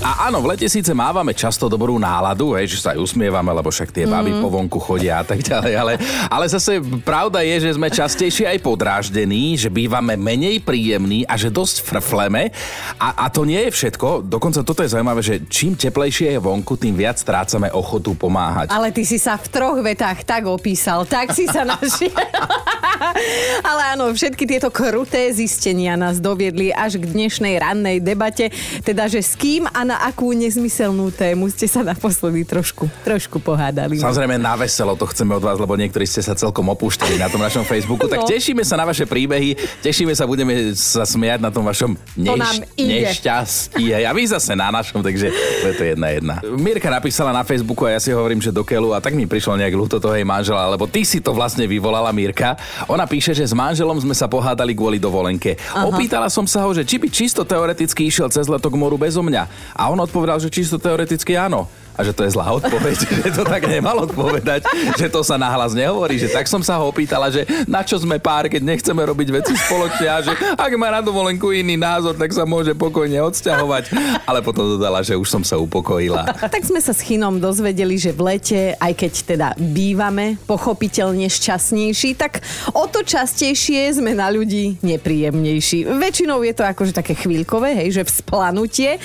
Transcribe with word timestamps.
A 0.00 0.32
áno, 0.32 0.40
v 0.40 0.56
lete 0.56 0.64
síce 0.64 0.96
mávame 0.96 1.36
často 1.36 1.68
dobrú 1.68 2.00
náladu, 2.00 2.56
hej, 2.56 2.72
že 2.72 2.80
sa 2.80 2.96
aj 2.96 3.04
usmievame, 3.04 3.52
lebo 3.52 3.68
však 3.68 3.92
tie 3.92 4.08
baby 4.08 4.32
Mhm. 4.32 4.40
po 4.40 4.48
vonku 4.48 4.78
chodia 4.80 5.20
a 5.20 5.24
tak 5.28 5.44
ďalej, 5.44 5.72
ale, 5.76 5.92
ale 6.32 6.44
zase 6.48 6.80
pravda 7.04 7.44
je, 7.44 7.68
že 7.68 7.76
sme 7.76 7.92
častejšie 7.92 8.48
aj 8.48 8.64
podráždení, 8.64 9.60
že 9.60 9.68
bývame 9.68 10.16
menej 10.16 10.64
príjemní 10.64 11.28
a 11.28 11.36
že 11.36 11.52
dosť 11.52 11.84
frfleme. 11.84 12.48
A, 12.96 13.12
a 13.12 13.26
to 13.28 13.44
nie 13.44 13.60
je 13.68 13.76
všetko, 13.76 14.24
dokonca 14.24 14.64
toto 14.64 14.80
je 14.80 14.88
zaujímavé, 14.88 15.20
že 15.20 15.44
čím 15.52 15.76
teplejšie 15.76 16.32
je 16.32 16.40
vonku, 16.40 16.80
tým 16.80 16.96
viac 16.96 17.20
strácame 17.20 17.68
ochotu 17.68 18.16
pomáhať. 18.16 18.72
Ale 18.72 18.96
ty 18.96 19.04
si 19.04 19.20
sa 19.20 19.36
v 19.36 19.52
troch 19.52 19.84
vetách 19.84 20.24
tak 20.24 20.48
opísal, 20.48 21.04
tak 21.04 21.36
si 21.36 21.44
sa 21.44 21.68
našiel. 21.68 22.16
Ale 23.68 23.96
áno, 23.96 24.12
všetky 24.12 24.48
tieto 24.48 24.72
kruté 24.72 25.28
zistenia 25.32 25.92
nás 25.96 26.20
doviedli 26.20 26.72
až 26.72 26.96
k 26.96 27.04
dnešnej 27.04 27.60
rannej 27.60 28.00
debate, 28.00 28.48
teda 28.80 29.04
že 29.08 29.20
s 29.20 29.36
kým 29.36 29.68
a 29.68 29.89
na 29.90 29.98
akú 30.00 30.30
nezmyselnú 30.30 31.10
tému 31.10 31.50
ste 31.50 31.66
sa 31.66 31.82
naposledy 31.82 32.46
trošku, 32.46 32.86
trošku 33.02 33.38
pohádali. 33.38 33.98
Samozrejme 33.98 34.38
na 34.38 34.54
veselo 34.54 34.94
to 34.94 35.02
chceme 35.04 35.34
od 35.34 35.42
vás, 35.42 35.58
lebo 35.58 35.74
niektorí 35.74 36.06
ste 36.06 36.22
sa 36.22 36.32
celkom 36.32 36.62
opúštali 36.68 37.18
na 37.18 37.26
tom 37.26 37.38
našom 37.38 37.66
Facebooku. 37.66 38.06
Tak 38.06 38.20
No. 38.20 38.28
tešíme 38.28 38.62
sa 38.62 38.76
na 38.76 38.84
vaše 38.84 39.02
príbehy, 39.02 39.54
tešíme 39.80 40.12
sa, 40.12 40.24
budeme 40.24 40.52
sa 40.72 41.02
smiať 41.02 41.40
na 41.40 41.48
tom 41.48 41.64
vašom 41.64 41.96
neš- 42.14 42.62
nešťastí. 42.76 43.90
Hej. 43.90 44.04
A 44.04 44.12
vy 44.12 44.22
zase 44.28 44.52
na 44.52 44.68
našom, 44.68 45.00
takže 45.00 45.32
je 45.32 45.72
to 45.72 45.82
jedna 45.84 46.08
jedna. 46.10 46.34
Mirka 46.46 46.86
napísala 46.86 47.32
na 47.32 47.40
Facebooku 47.40 47.82
a 47.82 47.90
ja 47.90 48.00
si 48.00 48.10
hovorím, 48.10 48.38
že 48.38 48.50
do 48.50 48.60
keľu 48.60 48.92
a 48.92 49.00
tak 49.00 49.12
mi 49.12 49.24
prišlo 49.24 49.56
nejak 49.56 49.72
ľúto 49.72 49.96
toho 49.96 50.12
jej 50.12 50.22
manžela, 50.22 50.68
lebo 50.68 50.84
ty 50.84 51.02
si 51.02 51.18
to 51.18 51.32
vlastne 51.32 51.64
vyvolala 51.64 52.12
Mirka. 52.12 52.54
Ona 52.86 53.04
píše, 53.04 53.32
že 53.32 53.42
s 53.42 53.52
manželom 53.52 53.96
sme 53.96 54.12
sa 54.12 54.28
pohádali 54.28 54.70
kvôli 54.70 54.98
dovolenke. 54.98 55.56
Aha. 55.70 55.88
Opýtala 55.88 56.28
som 56.28 56.44
sa 56.44 56.62
ho, 56.62 56.70
že 56.70 56.84
či 56.84 57.00
by 57.00 57.08
čisto 57.08 57.40
teoreticky 57.42 58.04
išiel 58.04 58.28
cez 58.28 58.44
leto 58.44 58.68
k 58.68 58.76
moru 58.76 58.94
bezo 58.94 59.18
mňa. 59.18 59.42
A 59.72 59.79
on 59.88 60.04
odpovedal, 60.04 60.36
že 60.36 60.52
čisto 60.52 60.76
teoreticky 60.76 61.32
áno 61.40 61.79
a 61.96 62.00
že 62.06 62.12
to 62.14 62.22
je 62.24 62.34
zlá 62.34 62.48
odpoveď, 62.56 62.96
že 63.26 63.30
to 63.34 63.44
tak 63.44 63.66
nemal 63.66 64.06
odpovedať, 64.06 64.64
že 64.96 65.06
to 65.10 65.20
sa 65.20 65.36
nahlas 65.36 65.76
nehovorí, 65.76 66.16
že 66.16 66.30
tak 66.30 66.46
som 66.46 66.62
sa 66.62 66.78
ho 66.78 66.88
opýtala, 66.88 67.30
že 67.30 67.44
na 67.66 67.84
čo 67.84 67.98
sme 67.98 68.16
pár, 68.16 68.48
keď 68.48 68.62
nechceme 68.62 69.02
robiť 69.02 69.28
veci 69.30 69.52
spoločne 69.56 70.08
a 70.08 70.18
že 70.24 70.32
ak 70.56 70.72
má 70.78 70.88
na 70.88 71.00
dovolenku 71.04 71.52
iný 71.52 71.76
názor, 71.76 72.16
tak 72.16 72.32
sa 72.32 72.48
môže 72.48 72.72
pokojne 72.74 73.20
odsťahovať. 73.20 73.84
Ale 74.24 74.40
potom 74.40 74.66
dodala, 74.76 75.02
že 75.04 75.16
už 75.16 75.28
som 75.28 75.42
sa 75.42 75.58
upokojila. 75.60 76.26
Tak 76.50 76.62
sme 76.66 76.80
sa 76.82 76.94
s 76.94 77.02
Chinom 77.04 77.38
dozvedeli, 77.38 77.96
že 77.96 78.14
v 78.14 78.20
lete, 78.34 78.60
aj 78.78 78.92
keď 78.96 79.12
teda 79.26 79.48
bývame 79.58 80.40
pochopiteľne 80.44 81.26
šťastnejší, 81.28 82.16
tak 82.16 82.42
o 82.74 82.84
to 82.88 83.04
častejšie 83.04 83.92
sme 83.96 84.16
na 84.16 84.28
ľudí 84.32 84.80
nepríjemnejší. 84.80 85.86
Väčšinou 85.86 86.42
je 86.42 86.54
to 86.54 86.64
akože 86.66 86.92
také 86.96 87.14
chvíľkové, 87.16 87.76
hej, 87.84 88.00
že 88.00 88.08
vzplanutie, 88.08 88.98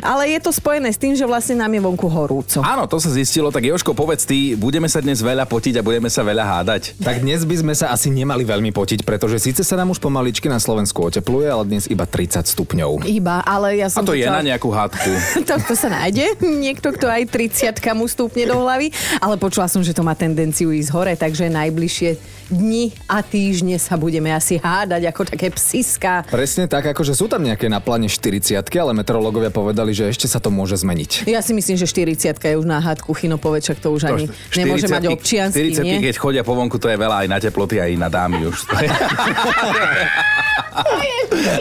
ale 0.00 0.30
je 0.34 0.40
to 0.42 0.50
spojené 0.52 0.90
s 0.90 1.00
tým, 1.00 1.14
že 1.16 1.28
vlastne 1.28 1.58
nám 1.58 1.72
je 1.72 1.80
vonku 1.82 2.06
horúco. 2.24 2.64
Áno, 2.64 2.88
to 2.88 2.96
sa 2.96 3.12
zistilo, 3.12 3.52
tak 3.52 3.68
Joško, 3.68 3.92
povedz 3.92 4.24
ty, 4.24 4.56
budeme 4.56 4.88
sa 4.88 5.04
dnes 5.04 5.20
veľa 5.20 5.44
potiť 5.44 5.78
a 5.78 5.82
budeme 5.84 6.08
sa 6.08 6.24
veľa 6.24 6.44
hádať. 6.44 6.96
Tak 6.98 7.20
dnes 7.20 7.44
by 7.44 7.56
sme 7.60 7.74
sa 7.76 7.92
asi 7.92 8.08
nemali 8.08 8.42
veľmi 8.42 8.72
potiť, 8.72 9.04
pretože 9.04 9.36
síce 9.38 9.60
sa 9.60 9.76
nám 9.76 9.92
už 9.92 10.00
pomaličky 10.00 10.48
na 10.48 10.56
Slovensku 10.56 11.04
otepluje, 11.04 11.46
ale 11.52 11.68
dnes 11.68 11.84
iba 11.86 12.08
30 12.08 12.48
stupňov. 12.48 13.04
Iba, 13.04 13.44
ale 13.44 13.84
ja 13.84 13.92
A 13.92 14.00
som... 14.00 14.08
to 14.08 14.16
je 14.16 14.24
na 14.24 14.40
nejakú 14.40 14.72
hádku. 14.72 15.12
To, 15.44 15.60
to 15.60 15.76
sa 15.76 15.92
nájde. 15.92 16.40
Niekto, 16.40 16.94
kto 16.96 17.04
aj 17.04 17.28
30 17.28 17.76
mu 17.92 18.08
stúpne 18.08 18.48
do 18.48 18.56
hlavy. 18.64 18.88
Ale 19.20 19.36
počula 19.36 19.68
som, 19.68 19.84
že 19.84 19.92
to 19.92 20.00
má 20.00 20.16
tendenciu 20.16 20.72
ísť 20.72 20.88
hore, 20.88 21.12
takže 21.20 21.52
najbližšie 21.52 22.16
dni 22.50 22.92
a 23.08 23.20
týždne 23.24 23.78
sa 23.80 23.96
budeme 23.96 24.32
asi 24.32 24.60
hádať 24.60 25.08
ako 25.10 25.22
také 25.34 25.48
psiska. 25.52 26.26
Presne 26.28 26.68
tak, 26.68 26.90
akože 26.92 27.16
sú 27.16 27.28
tam 27.30 27.44
nejaké 27.44 27.68
na 27.70 27.80
pláne 27.80 28.08
40 28.10 28.60
ale 28.74 28.92
meteorológovia 28.92 29.54
povedali, 29.54 29.94
že 29.96 30.10
ešte 30.10 30.26
sa 30.28 30.42
to 30.42 30.50
môže 30.52 30.76
zmeniť. 30.80 31.24
Ja 31.30 31.40
si 31.40 31.54
myslím, 31.56 31.76
že 31.78 31.86
40 31.86 32.36
je 32.36 32.56
už 32.58 32.66
na 32.66 32.82
hádku 32.82 33.14
Chino 33.16 33.38
povečak, 33.40 33.80
to 33.80 33.94
už 33.94 34.10
ani 34.10 34.24
nemôže 34.56 34.90
mať 34.90 35.04
40-ky 35.08 35.14
občiansky, 35.14 35.60
40-ky, 35.72 35.96
nie? 36.00 36.04
keď 36.10 36.16
chodia 36.18 36.42
po 36.44 36.52
vonku, 36.58 36.76
to 36.76 36.90
je 36.90 36.96
veľa 36.98 37.24
aj 37.24 37.28
na 37.30 37.38
teploty, 37.40 37.80
aj 37.80 37.96
na 37.96 38.08
dámy 38.12 38.46
už. 38.50 38.56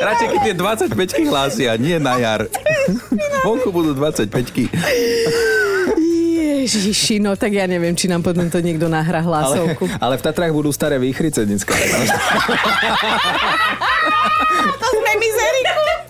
Radšej 0.04 0.28
keď 0.34 0.42
tie 0.42 0.56
25 0.58 1.30
hlásia, 1.30 1.72
nie 1.78 1.98
na 2.02 2.18
jar. 2.18 2.42
Vonku 3.46 3.70
budú 3.70 3.94
25 3.94 5.53
Ježiši, 6.64 7.20
no 7.20 7.36
tak 7.36 7.52
ja 7.52 7.68
neviem, 7.68 7.92
či 7.92 8.08
nám 8.08 8.24
potom 8.24 8.48
to 8.48 8.64
niekto 8.64 8.88
nahrá 8.88 9.20
Ale, 9.20 9.28
hlasovku. 9.28 9.84
ale 10.00 10.16
v 10.16 10.24
Tatrách 10.24 10.54
budú 10.56 10.72
staré 10.72 10.96
výchrice 10.96 11.44
dneska. 11.44 11.76
To 14.64 14.88
sme 14.88 15.12
mizeriku. 15.20 16.03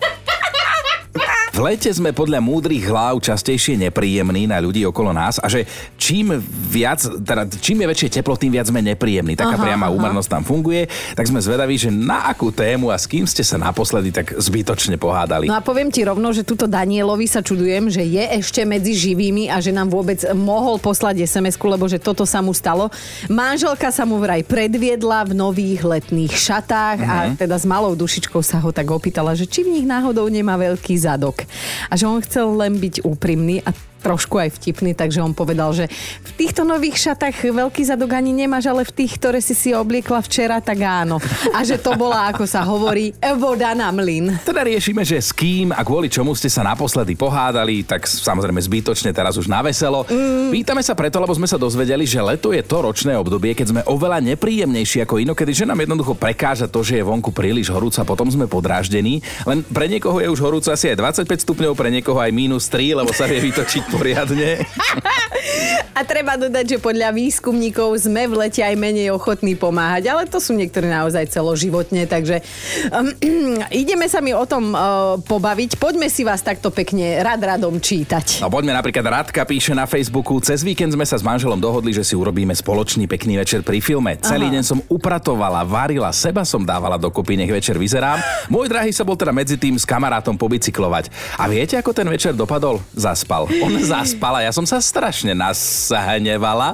V 1.54 1.62
lete 1.62 1.86
sme 1.86 2.10
podľa 2.10 2.42
múdrych 2.42 2.82
hlav 2.90 3.22
častejšie 3.22 3.78
nepríjemní 3.78 4.50
na 4.50 4.58
ľudí 4.58 4.82
okolo 4.90 5.14
nás 5.14 5.38
a 5.38 5.46
že 5.46 5.62
čím 5.94 6.34
viac, 6.66 6.98
teda 6.98 7.46
čím 7.46 7.78
je 7.78 7.94
väčšie 7.94 8.08
teplo, 8.18 8.34
tým 8.34 8.58
viac 8.58 8.74
sme 8.74 8.82
nepríjemní. 8.82 9.38
Taká 9.38 9.54
Aha, 9.54 9.62
priama 9.62 9.86
aha. 9.86 9.94
úmernosť 9.94 10.34
tam 10.34 10.42
funguje, 10.42 10.90
tak 11.14 11.30
sme 11.30 11.38
zvedaví, 11.38 11.78
že 11.78 11.94
na 11.94 12.26
akú 12.26 12.50
tému 12.50 12.90
a 12.90 12.98
s 12.98 13.06
kým 13.06 13.22
ste 13.22 13.46
sa 13.46 13.54
naposledy 13.54 14.10
tak 14.10 14.34
zbytočne 14.34 14.98
pohádali. 14.98 15.46
No 15.46 15.54
a 15.54 15.62
poviem 15.62 15.94
ti 15.94 16.02
rovno, 16.02 16.34
že 16.34 16.42
tuto 16.42 16.66
Danielovi 16.66 17.30
sa 17.30 17.38
čudujem, 17.38 17.86
že 17.86 18.02
je 18.02 18.34
ešte 18.34 18.66
medzi 18.66 18.90
živými 18.90 19.46
a 19.46 19.62
že 19.62 19.70
nám 19.70 19.94
vôbec 19.94 20.26
mohol 20.34 20.82
poslať 20.82 21.22
SMS-ku, 21.22 21.70
lebo 21.70 21.86
že 21.86 22.02
toto 22.02 22.26
sa 22.26 22.42
mu 22.42 22.50
stalo. 22.50 22.90
Manželka 23.30 23.94
sa 23.94 24.02
mu 24.02 24.18
vraj 24.18 24.42
predviedla 24.42 25.22
v 25.30 25.38
nových 25.38 25.86
letných 25.86 26.34
šatách 26.34 26.98
a 26.98 27.16
teda 27.38 27.54
s 27.54 27.62
malou 27.62 27.94
dušičkou 27.94 28.42
sa 28.42 28.58
ho 28.58 28.74
tak 28.74 28.90
opýtala, 28.90 29.38
že 29.38 29.46
či 29.46 29.62
v 29.62 29.78
nich 29.78 29.86
náhodou 29.86 30.26
nemá 30.26 30.58
veľký 30.58 30.98
zadok. 30.98 31.43
A 31.90 31.94
že 31.96 32.06
on 32.06 32.20
chcel 32.20 32.52
len 32.56 32.78
byť 32.78 33.04
úprimný 33.06 33.62
a 33.62 33.70
trošku 34.04 34.36
aj 34.36 34.60
vtipný, 34.60 34.92
takže 34.92 35.24
on 35.24 35.32
povedal, 35.32 35.72
že 35.72 35.88
v 36.20 36.30
týchto 36.36 36.68
nových 36.68 37.00
šatách 37.00 37.40
veľký 37.40 37.80
zadok 37.88 38.12
ani 38.12 38.36
nemáš, 38.36 38.68
ale 38.68 38.84
v 38.84 38.92
tých, 38.92 39.16
ktoré 39.16 39.40
si 39.40 39.56
si 39.56 39.72
obliekla 39.72 40.20
včera, 40.20 40.60
tak 40.60 40.84
áno. 40.84 41.16
A 41.56 41.64
že 41.64 41.80
to 41.80 41.96
bola, 41.96 42.28
ako 42.28 42.44
sa 42.44 42.60
hovorí, 42.68 43.16
voda 43.40 43.72
na 43.72 43.88
mlyn. 43.88 44.36
Teda 44.44 44.60
riešime, 44.60 45.00
že 45.08 45.16
s 45.16 45.32
kým 45.32 45.72
a 45.72 45.80
kvôli 45.80 46.12
čomu 46.12 46.36
ste 46.36 46.52
sa 46.52 46.60
naposledy 46.60 47.16
pohádali, 47.16 47.80
tak 47.88 48.04
samozrejme 48.04 48.60
zbytočne 48.60 49.16
teraz 49.16 49.40
už 49.40 49.48
na 49.48 49.64
veselo. 49.64 50.04
Mm. 50.04 50.52
Pýtame 50.52 50.84
sa 50.84 50.92
preto, 50.92 51.16
lebo 51.16 51.32
sme 51.32 51.48
sa 51.48 51.56
dozvedeli, 51.56 52.04
že 52.04 52.20
leto 52.20 52.52
je 52.52 52.60
to 52.60 52.84
ročné 52.84 53.16
obdobie, 53.16 53.56
keď 53.56 53.66
sme 53.72 53.80
oveľa 53.88 54.20
nepríjemnejší 54.34 55.06
ako 55.08 55.22
inokedy, 55.24 55.56
že 55.56 55.64
nám 55.64 55.80
jednoducho 55.80 56.12
prekáža 56.12 56.68
to, 56.68 56.84
že 56.84 57.00
je 57.00 57.06
vonku 57.06 57.32
príliš 57.32 57.72
horúco 57.72 58.02
a 58.02 58.04
potom 58.04 58.28
sme 58.28 58.50
podráždení. 58.50 59.24
Len 59.48 59.64
pre 59.64 59.88
niekoho 59.88 60.20
je 60.20 60.28
už 60.28 60.40
horúco 60.42 60.68
asi 60.68 60.92
aj 60.92 61.24
25 61.24 61.46
stupňov, 61.46 61.72
pre 61.78 61.88
niekoho 61.94 62.18
aj 62.18 62.34
minus 62.34 62.66
3, 62.68 63.00
lebo 63.00 63.14
sa 63.14 63.30
vie 63.30 63.38
vytočiť 63.38 63.93
poriadne. 63.94 64.60
A 65.94 66.02
treba 66.02 66.34
dodať, 66.34 66.74
že 66.74 66.78
podľa 66.82 67.14
výskumníkov 67.14 68.10
sme 68.10 68.26
v 68.26 68.34
lete 68.46 68.66
aj 68.66 68.74
menej 68.74 69.14
ochotní 69.14 69.54
pomáhať, 69.54 70.10
ale 70.10 70.26
to 70.26 70.42
sú 70.42 70.50
niektorí 70.50 70.90
naozaj 70.90 71.30
celoživotne, 71.30 72.10
takže 72.10 72.42
um, 72.90 73.14
ideme 73.70 74.10
sa 74.10 74.18
mi 74.18 74.34
o 74.34 74.42
tom 74.42 74.74
uh, 74.74 75.14
pobaviť. 75.22 75.78
Poďme 75.78 76.10
si 76.10 76.26
vás 76.26 76.42
takto 76.42 76.74
pekne 76.74 77.22
rad 77.22 77.38
radom 77.38 77.78
čítať. 77.78 78.42
No 78.42 78.50
poďme 78.50 78.74
napríklad, 78.74 79.06
Radka 79.06 79.46
píše 79.46 79.70
na 79.70 79.86
Facebooku, 79.86 80.42
cez 80.42 80.66
víkend 80.66 80.90
sme 80.90 81.06
sa 81.06 81.14
s 81.14 81.22
manželom 81.22 81.62
dohodli, 81.62 81.94
že 81.94 82.02
si 82.02 82.18
urobíme 82.18 82.58
spoločný 82.58 83.06
pekný 83.06 83.38
večer 83.38 83.62
pri 83.62 83.78
filme. 83.78 84.18
Celý 84.18 84.50
deň 84.50 84.62
som 84.66 84.82
upratovala, 84.90 85.62
varila, 85.62 86.10
seba 86.10 86.42
som 86.42 86.66
dávala 86.66 86.98
dokopy, 86.98 87.38
nech 87.38 87.54
večer 87.54 87.78
vyzerám. 87.78 88.18
Môj 88.50 88.66
drahý 88.66 88.90
sa 88.90 89.06
bol 89.06 89.14
teda 89.14 89.30
medzi 89.30 89.54
tým 89.54 89.78
s 89.78 89.86
kamarátom 89.86 90.34
pobicyklovať. 90.34 91.38
A 91.38 91.46
viete, 91.46 91.78
ako 91.78 91.94
ten 91.94 92.10
večer 92.10 92.34
dopadol? 92.34 92.82
Zaspal. 92.98 93.46
On 93.62 93.70
zaspal 93.84 94.40
a 94.40 94.44
ja 94.48 94.52
som 94.56 94.64
sa 94.64 94.80
strašne 94.80 95.36
nasahnevala. 95.36 96.72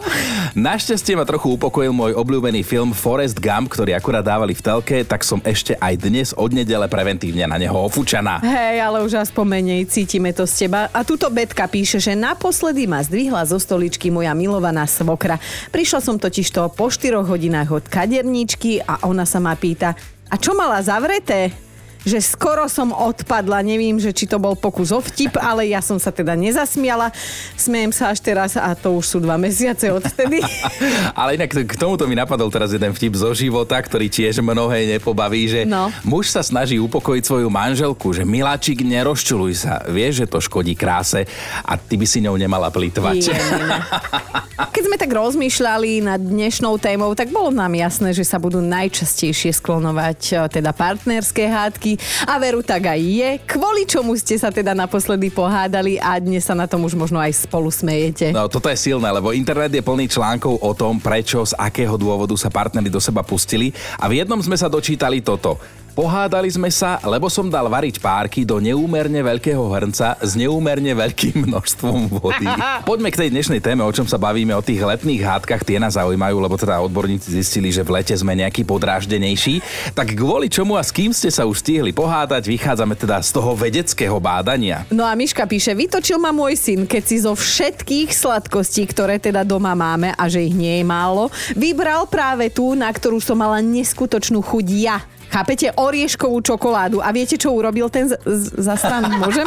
Našťastie 0.54 1.18
ma 1.18 1.26
trochu 1.26 1.58
upokojil 1.58 1.90
môj 1.90 2.14
obľúbený 2.14 2.62
film 2.62 2.94
Forest 2.94 3.42
Gump, 3.42 3.74
ktorý 3.74 3.98
akurát 3.98 4.22
dávali 4.22 4.54
v 4.54 4.62
telke, 4.62 5.02
tak 5.02 5.26
som 5.26 5.42
ešte 5.42 5.74
aj 5.82 5.94
dnes 5.98 6.28
od 6.38 6.54
nedele 6.54 6.86
preventívne 6.86 7.42
na 7.50 7.58
neho 7.58 7.74
ofúčaná. 7.74 8.38
Hej, 8.46 8.78
ale 8.78 9.02
už 9.02 9.18
aspoň 9.18 9.44
menej 9.58 9.82
cítime 9.90 10.30
to 10.30 10.46
z 10.46 10.66
teba. 10.66 10.86
A 10.94 11.02
tuto 11.02 11.26
Betka 11.26 11.66
píše, 11.66 11.98
že 11.98 12.14
naposledy 12.14 12.86
ma 12.86 13.02
zdvihla 13.02 13.42
zo 13.50 13.58
stoličky 13.58 14.14
moja 14.14 14.30
milovaná 14.32 14.86
svokra. 14.86 15.42
Prišla 15.74 15.98
som 15.98 16.16
totiž 16.16 16.46
to 16.54 16.62
po 16.70 16.86
4 16.86 17.26
hodinách 17.26 17.70
od 17.74 17.84
kaderníčky 17.90 18.86
a 18.86 19.02
ona 19.02 19.26
sa 19.26 19.42
ma 19.42 19.58
pýta, 19.58 19.98
a 20.30 20.38
čo 20.38 20.54
mala 20.54 20.78
zavreté? 20.78 21.69
Že 22.00 22.18
skoro 22.18 22.64
som 22.66 22.90
odpadla, 22.90 23.60
neviem, 23.60 24.00
že 24.00 24.10
či 24.10 24.24
to 24.24 24.40
bol 24.40 24.56
pokus 24.56 24.88
o 24.88 25.00
vtip, 25.00 25.36
ale 25.36 25.68
ja 25.68 25.84
som 25.84 26.00
sa 26.00 26.08
teda 26.08 26.32
nezasmiala. 26.32 27.12
Smejem 27.54 27.92
sa 27.92 28.08
až 28.08 28.24
teraz 28.24 28.56
a 28.56 28.72
to 28.72 28.96
už 28.96 29.04
sú 29.04 29.18
dva 29.20 29.36
mesiace 29.36 29.92
odtedy. 29.92 30.40
Ale 31.20 31.36
inak 31.36 31.52
k 31.52 31.74
tomuto 31.76 32.08
mi 32.08 32.16
napadol 32.16 32.48
teraz 32.48 32.72
jeden 32.72 32.90
vtip 32.90 33.12
zo 33.12 33.30
života, 33.36 33.76
ktorý 33.76 34.08
tiež 34.08 34.40
mnohé 34.40 34.96
nepobaví, 34.96 35.44
že 35.44 35.60
No. 35.68 35.92
muž 36.02 36.32
sa 36.32 36.40
snaží 36.40 36.80
upokojiť 36.80 37.22
svoju 37.22 37.48
manželku, 37.52 38.10
že 38.10 38.24
miláčik, 38.24 38.80
nerozčuluj 38.80 39.52
sa. 39.60 39.84
Vieš, 39.84 40.24
že 40.24 40.26
to 40.26 40.40
škodí 40.40 40.72
kráse 40.72 41.28
a 41.62 41.76
ty 41.76 42.00
by 42.00 42.06
si 42.08 42.24
ňou 42.24 42.34
nemala 42.34 42.72
plýtvať. 42.72 43.18
Keď 44.74 44.82
sme 44.84 44.96
tak 45.00 45.10
rozmýšľali 45.10 46.04
nad 46.04 46.20
dnešnou 46.20 46.76
témou, 46.76 47.12
tak 47.16 47.32
bolo 47.32 47.48
nám 47.48 47.72
jasné, 47.72 48.12
že 48.12 48.24
sa 48.24 48.36
budú 48.36 48.60
najčastejšie 48.60 49.56
sklonovať 49.56 50.20
e, 50.30 50.34
teda 50.60 50.70
partnerské 50.76 51.48
hádky 51.48 51.89
a 52.28 52.36
veru 52.36 52.60
tak 52.60 52.92
aj 52.92 53.00
je. 53.00 53.30
Kvôli 53.48 53.88
čomu 53.88 54.12
ste 54.18 54.36
sa 54.36 54.52
teda 54.52 54.76
naposledy 54.76 55.32
pohádali 55.32 55.96
a 55.96 56.20
dnes 56.20 56.44
sa 56.44 56.52
na 56.52 56.68
tom 56.68 56.84
už 56.84 56.98
možno 56.98 57.16
aj 57.16 57.46
spolu 57.48 57.72
smejete. 57.72 58.34
No 58.34 58.50
toto 58.50 58.68
je 58.68 58.76
silné, 58.76 59.08
lebo 59.08 59.32
internet 59.32 59.72
je 59.72 59.80
plný 59.80 60.10
článkov 60.10 60.60
o 60.60 60.70
tom, 60.76 61.00
prečo, 61.00 61.40
z 61.46 61.56
akého 61.56 61.96
dôvodu 61.96 62.36
sa 62.36 62.52
partnery 62.52 62.92
do 62.92 63.00
seba 63.00 63.24
pustili 63.24 63.72
a 63.96 64.10
v 64.10 64.20
jednom 64.20 64.38
sme 64.42 64.58
sa 64.58 64.68
dočítali 64.68 65.24
toto. 65.24 65.56
Pohádali 65.90 66.46
sme 66.46 66.70
sa, 66.70 67.02
lebo 67.02 67.26
som 67.26 67.50
dal 67.50 67.66
variť 67.66 67.98
párky 67.98 68.46
do 68.46 68.62
neúmerne 68.62 69.18
veľkého 69.26 69.58
hrnca 69.74 70.14
s 70.22 70.38
neúmerne 70.38 70.94
veľkým 70.94 71.42
množstvom 71.50 72.06
vody. 72.14 72.46
Poďme 72.88 73.10
k 73.10 73.26
tej 73.26 73.30
dnešnej 73.34 73.58
téme, 73.58 73.82
o 73.82 73.90
čom 73.90 74.06
sa 74.06 74.14
bavíme, 74.14 74.54
o 74.54 74.62
tých 74.62 74.78
letných 74.86 75.26
hádkach, 75.26 75.66
tie 75.66 75.82
nás 75.82 75.98
zaujímajú, 75.98 76.36
lebo 76.38 76.54
teda 76.54 76.78
odborníci 76.86 77.34
zistili, 77.42 77.74
že 77.74 77.82
v 77.82 77.98
lete 77.98 78.14
sme 78.14 78.38
nejaký 78.38 78.62
podráždenejší. 78.62 79.62
Tak 79.90 80.14
kvôli 80.14 80.46
čomu 80.46 80.78
a 80.78 80.86
s 80.86 80.94
kým 80.94 81.10
ste 81.10 81.28
sa 81.28 81.42
už 81.42 81.58
stihli 81.58 81.90
pohádať, 81.90 82.46
vychádzame 82.46 82.94
teda 82.94 83.18
z 83.26 83.30
toho 83.34 83.58
vedeckého 83.58 84.14
bádania. 84.22 84.86
No 84.94 85.02
a 85.02 85.18
Miška 85.18 85.42
píše, 85.50 85.74
vytočil 85.74 86.22
ma 86.22 86.30
môj 86.30 86.54
syn, 86.54 86.86
keď 86.86 87.02
si 87.02 87.16
zo 87.18 87.34
všetkých 87.34 88.14
sladkostí, 88.14 88.86
ktoré 88.86 89.18
teda 89.18 89.42
doma 89.42 89.74
máme 89.74 90.14
a 90.14 90.24
že 90.30 90.46
ich 90.46 90.54
nie 90.54 90.80
je 90.80 90.86
málo, 90.86 91.34
vybral 91.58 92.06
práve 92.06 92.46
tú, 92.46 92.78
na 92.78 92.86
ktorú 92.86 93.18
som 93.18 93.34
mala 93.34 93.58
neskutočnú 93.58 94.38
chuť 94.38 94.66
ja. 94.78 94.98
Chápete? 95.30 95.70
Orieškovú 95.70 96.42
čokoládu. 96.42 96.98
A 96.98 97.08
viete, 97.08 97.34
čo 97.34 97.50
urobil 97.50 97.86
ten 97.86 98.04
z- 98.04 98.18
z- 98.18 98.50
zastan? 98.58 99.06
Môžem? 99.14 99.46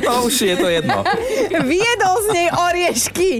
No 0.00 0.22
už 0.26 0.34
je 0.40 0.54
to 0.54 0.70
jedno. 0.70 1.02
Viedol 1.68 2.16
z 2.22 2.28
nej 2.30 2.48
oriešky. 2.48 3.30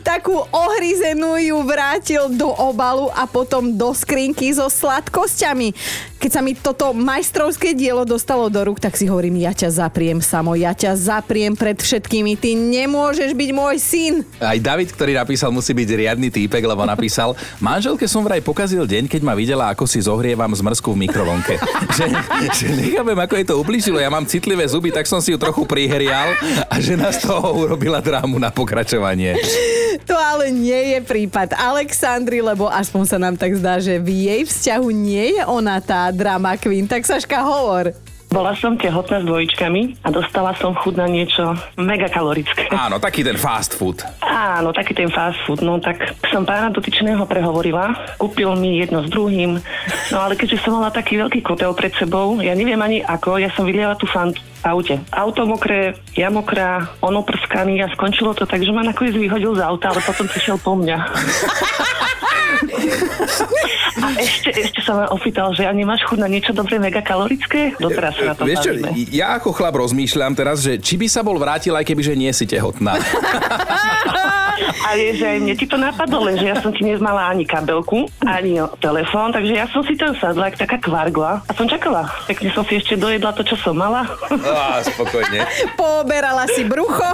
Takú 0.00 0.36
ohryzenú 0.44 1.40
ju 1.40 1.58
vrátil 1.62 2.28
do 2.30 2.52
obalu 2.52 3.08
a 3.10 3.24
potom 3.24 3.72
do 3.72 3.90
skrinky 3.90 4.52
so 4.52 4.68
sladkosťami. 4.68 5.72
Keď 6.22 6.30
sa 6.30 6.38
mi 6.38 6.54
toto 6.54 6.94
majstrovské 6.94 7.74
dielo 7.74 8.06
dostalo 8.06 8.46
do 8.46 8.62
rúk, 8.62 8.78
tak 8.78 8.94
si 8.94 9.10
hovorím, 9.10 9.42
ja 9.42 9.50
ťa 9.50 9.82
zapriem, 9.82 10.22
samo, 10.22 10.54
ja 10.54 10.70
ťa 10.70 10.94
zapriem 10.94 11.58
pred 11.58 11.74
všetkými. 11.74 12.38
Ty 12.38 12.54
nemôžeš 12.54 13.34
byť 13.34 13.50
môj 13.50 13.76
syn. 13.82 14.22
Aj 14.38 14.54
David, 14.54 14.94
ktorý 14.94 15.18
napísal, 15.18 15.50
musí 15.50 15.74
byť 15.74 15.88
riadny 15.90 16.30
týpek, 16.30 16.62
lebo 16.62 16.86
napísal, 16.86 17.34
manželke 17.58 18.06
som 18.06 18.22
vraj 18.22 18.38
pokazil 18.38 18.86
deň, 18.86 19.10
keď 19.10 19.18
ma 19.26 19.34
videla, 19.34 19.74
ako 19.74 19.82
si 19.82 19.98
zohrievam 19.98 20.54
zmrzku 20.54 20.94
v 20.94 21.10
mikrovlnke. 21.10 21.58
že, 21.98 22.06
že 22.54 22.66
nechápem, 22.70 23.18
ako 23.18 23.34
jej 23.42 23.46
to 23.50 23.58
ublížilo. 23.58 23.98
Ja 23.98 24.06
mám 24.06 24.22
citlivé 24.22 24.62
zuby, 24.70 24.94
tak 24.94 25.10
som 25.10 25.18
si 25.18 25.34
ju 25.34 25.42
trochu 25.42 25.66
prihrial 25.66 26.38
a 26.70 26.78
žena 26.78 27.10
z 27.10 27.26
toho 27.26 27.66
urobila 27.66 27.98
drámu 27.98 28.38
na 28.38 28.54
pokračovanie. 28.54 29.42
To 30.06 30.14
ale 30.14 30.54
nie 30.54 30.94
je 30.94 30.98
prípad 31.02 31.58
Alexandry, 31.58 32.38
lebo 32.38 32.70
aspoň 32.70 33.02
sa 33.10 33.18
nám 33.18 33.34
tak 33.34 33.58
zdá, 33.58 33.82
že 33.82 33.98
v 33.98 34.30
jej 34.30 34.42
vzťahu 34.46 34.86
nie 34.94 35.36
je 35.36 35.42
ona 35.44 35.82
tá 35.82 36.11
drama 36.12 36.56
queen. 36.56 36.86
Tak 36.86 37.02
Saška, 37.08 37.42
hovor. 37.42 37.92
Bola 38.32 38.56
som 38.56 38.80
tehotná 38.80 39.20
s 39.20 39.28
dvojičkami 39.28 40.00
a 40.00 40.08
dostala 40.08 40.56
som 40.56 40.72
chuť 40.72 40.94
na 40.96 41.04
niečo 41.04 41.52
mega 41.76 42.08
kalorické. 42.08 42.64
Áno, 42.72 42.96
taký 42.96 43.20
ten 43.20 43.36
fast 43.36 43.76
food. 43.76 44.00
Áno, 44.24 44.72
taký 44.72 44.96
ten 44.96 45.12
fast 45.12 45.36
food. 45.44 45.60
No 45.60 45.76
tak 45.76 46.00
som 46.32 46.48
pána 46.48 46.72
dotyčného 46.72 47.28
prehovorila, 47.28 47.92
kúpil 48.16 48.56
mi 48.56 48.80
jedno 48.80 49.04
s 49.04 49.12
druhým. 49.12 49.60
No 50.08 50.16
ale 50.16 50.40
keďže 50.40 50.64
som 50.64 50.80
mala 50.80 50.88
taký 50.88 51.20
veľký 51.20 51.44
kotel 51.44 51.76
pred 51.76 51.92
sebou, 51.92 52.40
ja 52.40 52.56
neviem 52.56 52.80
ani 52.80 53.04
ako, 53.04 53.36
ja 53.36 53.52
som 53.52 53.68
vyliala 53.68 54.00
tú 54.00 54.08
fantu 54.08 54.40
v 54.40 54.64
aute. 54.64 54.96
Auto 55.12 55.44
mokré, 55.44 55.92
ja 56.16 56.32
mokrá, 56.32 56.88
on 57.04 57.12
oprskaný 57.20 57.84
a 57.84 57.92
skončilo 57.92 58.32
to 58.32 58.48
tak, 58.48 58.64
že 58.64 58.72
ma 58.72 58.80
nakoniec 58.80 59.12
vyhodil 59.12 59.52
z 59.52 59.60
auta, 59.60 59.92
ale 59.92 60.00
potom 60.00 60.24
prišiel 60.24 60.56
po 60.56 60.72
mňa. 60.72 60.96
A 64.02 64.06
ešte, 64.18 64.50
ešte 64.54 64.80
sa 64.82 64.92
ma 64.94 65.04
opýtal, 65.10 65.50
že 65.54 65.66
ja 65.66 65.72
nemáš 65.74 66.06
chuť 66.06 66.18
na 66.18 66.28
niečo 66.30 66.54
dobré, 66.54 66.78
mega 66.78 67.02
kalorické? 67.02 67.74
Doteraz 67.78 68.14
sa 68.18 68.32
na 68.32 68.34
to 68.34 68.46
Vieš 68.46 68.58
čo, 68.62 68.72
ja 69.10 69.38
ako 69.38 69.50
chlap 69.54 69.74
rozmýšľam 69.78 70.32
teraz, 70.38 70.62
že 70.62 70.78
či 70.78 70.98
by 70.98 71.06
sa 71.10 71.20
bol 71.26 71.36
vrátil, 71.38 71.74
aj 71.74 71.86
keby, 71.86 72.02
že 72.02 72.14
nie 72.14 72.30
si 72.30 72.46
tehotná. 72.46 72.98
A 74.82 74.94
je, 74.98 75.18
že 75.18 75.26
aj 75.26 75.38
mne 75.42 75.54
ti 75.58 75.66
to 75.66 75.76
napadlo, 75.78 76.26
lenže 76.26 76.46
ja 76.46 76.56
som 76.58 76.70
ti 76.74 76.82
nezmala 76.84 77.30
ani 77.30 77.46
kabelku, 77.46 78.06
ani 78.22 78.62
telefón, 78.78 79.34
takže 79.34 79.52
ja 79.52 79.66
som 79.70 79.82
si 79.86 79.94
tam 79.98 80.14
sadla, 80.16 80.50
jak 80.52 80.66
taká 80.66 80.76
kvargla 80.78 81.42
a 81.46 81.50
som 81.54 81.66
čakala. 81.66 82.08
Pekne 82.26 82.50
som 82.54 82.62
si 82.66 82.78
ešte 82.78 82.98
dojedla 82.98 83.34
to, 83.34 83.42
čo 83.46 83.56
som 83.58 83.74
mala. 83.78 84.06
Á, 84.30 84.82
spokojne. 84.86 85.44
Poberala 85.74 86.46
si 86.50 86.66
brucho. 86.66 87.06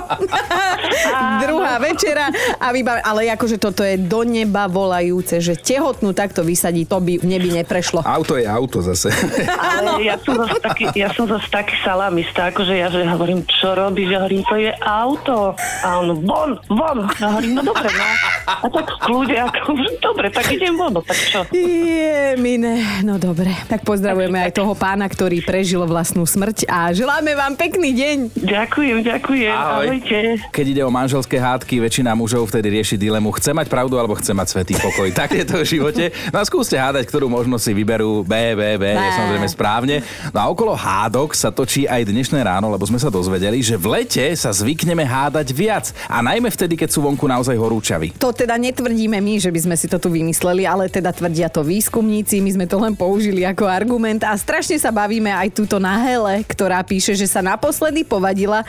Druhá 1.42 1.80
večera 1.80 2.28
a 2.58 2.72
vybav... 2.72 3.00
Ale 3.04 3.30
akože 3.32 3.56
toto 3.56 3.80
je 3.86 3.96
do 3.96 4.24
neba 4.26 4.68
volajúce, 4.68 5.40
že 5.40 5.56
tehotnú 5.56 6.12
takto 6.12 6.44
vysadí, 6.44 6.84
to 6.84 7.00
by 7.00 7.20
v 7.20 7.26
nebi 7.26 7.50
neprešlo. 7.54 8.04
Auto 8.04 8.36
je 8.36 8.44
auto 8.44 8.82
zase. 8.84 9.08
Ale 9.48 10.04
ja 10.04 10.20
som 10.20 10.36
zase 10.36 10.58
taký, 10.60 10.84
ja 10.92 11.08
som 11.14 11.24
zase 11.24 11.48
taký 11.48 11.74
salamista, 11.80 12.52
akože 12.52 12.74
ja 12.74 12.88
že 12.92 13.06
hovorím, 13.06 13.44
čo 13.48 13.72
robíš? 13.72 14.08
Ja 14.12 14.18
hovorím, 14.24 14.42
to 14.44 14.56
je 14.58 14.72
auto. 14.82 15.36
A 15.84 15.88
on, 16.00 16.20
von, 16.24 16.50
von. 16.68 16.98
Ja 17.16 17.37
hovorím, 17.38 17.54
no 17.54 17.62
dobre, 17.62 17.86
no. 17.94 18.06
A 18.50 18.66
tak 18.66 18.86
v 18.90 18.98
kľude, 18.98 19.36
ako, 19.38 19.70
dobre, 20.02 20.26
tak 20.34 20.50
idem 20.50 20.74
von, 20.74 20.90
no 20.90 21.00
tak 21.06 21.14
čo? 21.14 21.46
Je, 21.54 22.34
mine. 22.42 22.82
No 23.06 23.14
dobre. 23.14 23.54
Tak 23.70 23.86
pozdravujeme 23.86 24.50
aj 24.50 24.58
toho 24.58 24.74
pána, 24.74 25.06
ktorý 25.06 25.38
prežil 25.46 25.78
vlastnú 25.86 26.26
smrť 26.26 26.66
a 26.66 26.90
želáme 26.90 27.38
vám 27.38 27.54
pekný 27.54 27.94
deň. 27.94 28.16
Ďakujem, 28.42 28.96
ďakujem. 29.06 29.54
Ahoj. 29.54 29.86
Ahojte. 29.86 30.18
Keď 30.50 30.66
ide 30.66 30.82
o 30.82 30.90
manželské 30.90 31.38
hádky, 31.38 31.78
väčšina 31.78 32.10
mužov 32.18 32.50
vtedy 32.50 32.74
rieši 32.74 32.98
dilemu, 32.98 33.30
chce 33.38 33.54
mať 33.54 33.70
pravdu 33.70 33.94
alebo 33.94 34.18
chce 34.18 34.34
mať 34.34 34.58
svetý 34.58 34.74
pokoj. 34.74 35.06
Tak 35.14 35.30
je 35.38 35.44
to 35.46 35.62
v 35.62 35.78
živote. 35.78 36.04
No 36.34 36.42
a 36.42 36.44
skúste 36.44 36.74
hádať, 36.74 37.06
ktorú 37.06 37.30
možno 37.30 37.54
si 37.54 37.70
vyberú 37.70 38.26
B, 38.26 38.58
B, 38.58 38.74
B, 38.82 38.84
je 38.98 39.10
samozrejme 39.14 39.46
správne. 39.46 40.02
No 40.34 40.42
a 40.42 40.50
okolo 40.50 40.74
hádok 40.74 41.38
sa 41.38 41.54
točí 41.54 41.86
aj 41.86 42.10
dnešné 42.10 42.42
ráno, 42.42 42.66
lebo 42.66 42.82
sme 42.82 42.98
sa 42.98 43.06
dozvedeli, 43.12 43.62
že 43.62 43.78
v 43.78 44.02
lete 44.02 44.26
sa 44.34 44.50
zvykneme 44.50 45.06
hádať 45.06 45.46
viac. 45.54 45.86
A 46.10 46.18
najmä 46.18 46.50
vtedy, 46.50 46.74
keď 46.74 46.90
sú 46.90 47.06
vonku 47.06 47.27
naozaj 47.28 47.54
horúčavy. 47.54 48.16
To 48.16 48.32
teda 48.32 48.56
netvrdíme 48.56 49.20
my, 49.20 49.34
že 49.36 49.52
by 49.52 49.60
sme 49.68 49.76
si 49.76 49.86
to 49.86 50.00
tu 50.00 50.08
vymysleli, 50.08 50.64
ale 50.64 50.88
teda 50.88 51.12
tvrdia 51.12 51.52
to 51.52 51.60
výskumníci, 51.60 52.40
my 52.40 52.50
sme 52.56 52.66
to 52.66 52.80
len 52.80 52.96
použili 52.96 53.44
ako 53.44 53.68
argument 53.68 54.24
a 54.24 54.32
strašne 54.34 54.80
sa 54.80 54.88
bavíme 54.88 55.28
aj 55.28 55.52
túto 55.52 55.76
na 55.76 56.00
Hele, 56.00 56.40
ktorá 56.48 56.80
píše, 56.80 57.12
že 57.12 57.28
sa 57.28 57.44
naposledy 57.44 58.02
povadila 58.08 58.64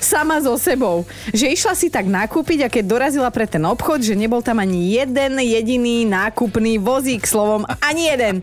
sama 0.00 0.40
so 0.40 0.56
sebou. 0.56 1.04
Že 1.30 1.52
išla 1.54 1.74
si 1.76 1.92
tak 1.92 2.08
nakúpiť 2.08 2.66
a 2.66 2.72
keď 2.72 2.84
dorazila 2.88 3.28
pre 3.28 3.44
ten 3.46 3.62
obchod, 3.62 4.02
že 4.02 4.16
nebol 4.16 4.40
tam 4.40 4.58
ani 4.58 4.96
jeden 4.96 5.38
jediný 5.38 6.08
nákupný 6.08 6.80
vozík, 6.80 7.28
slovom 7.28 7.68
ani 7.78 8.10
jeden. 8.10 8.34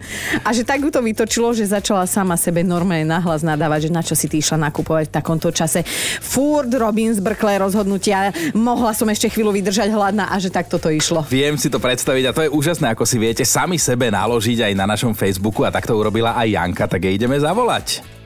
A 0.46 0.54
že 0.54 0.64
tak 0.64 0.86
ju 0.86 0.94
to 0.94 1.02
vytočilo, 1.02 1.52
že 1.52 1.68
začala 1.68 2.06
sama 2.06 2.38
sebe 2.38 2.62
normálne 2.62 3.10
nahlas 3.10 3.42
nadávať, 3.42 3.90
že 3.90 3.92
na 3.92 4.06
čo 4.06 4.14
si 4.14 4.30
ty 4.30 4.40
išla 4.40 4.70
nakupovať 4.70 5.10
v 5.10 5.16
takomto 5.18 5.50
čase. 5.50 5.82
Furt 6.22 6.70
robím 6.70 7.12
zbrklé 7.12 7.58
rozhodnutia, 7.58 8.32
mohla 8.54 8.94
som 8.94 9.10
ešte 9.10 9.34
chvíľu 9.34 9.58
vydržať 9.58 9.90
hladná 9.92 10.30
a 10.30 10.38
že 10.38 10.54
takto 10.54 10.78
to 10.78 10.94
išlo. 10.94 11.26
Viem 11.28 11.58
si 11.58 11.74
to 11.74 11.82
predstaviť 11.82 12.24
a 12.30 12.36
to 12.36 12.46
je 12.46 12.54
úžasné, 12.54 12.94
ako 12.94 13.04
si 13.04 13.18
viete 13.18 13.42
sami 13.42 13.82
sebe 13.82 14.14
naložiť 14.14 14.70
aj 14.70 14.74
na 14.78 14.86
našom 14.86 15.18
Facebooku 15.18 15.66
a 15.66 15.74
tak 15.74 15.90
to 15.90 15.98
urobila 15.98 16.38
aj 16.38 16.48
Janka, 16.54 16.86
tak 16.86 17.04
jej 17.10 17.18
ideme 17.18 17.40
zavolať. 17.42 18.17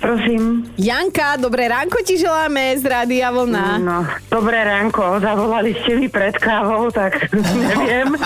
Prosím. 0.00 0.64
Janka, 0.80 1.36
dobré 1.36 1.68
ránko 1.68 2.00
ti 2.00 2.16
želáme 2.16 2.72
z 2.80 2.88
Rádia 2.88 3.28
Vlna. 3.28 3.76
No, 3.76 4.08
dobré 4.32 4.64
ránko. 4.64 5.20
Zavolali 5.20 5.76
ste 5.76 6.00
mi 6.00 6.08
pred 6.08 6.32
kávou, 6.40 6.88
tak 6.88 7.28
neviem. 7.68 8.16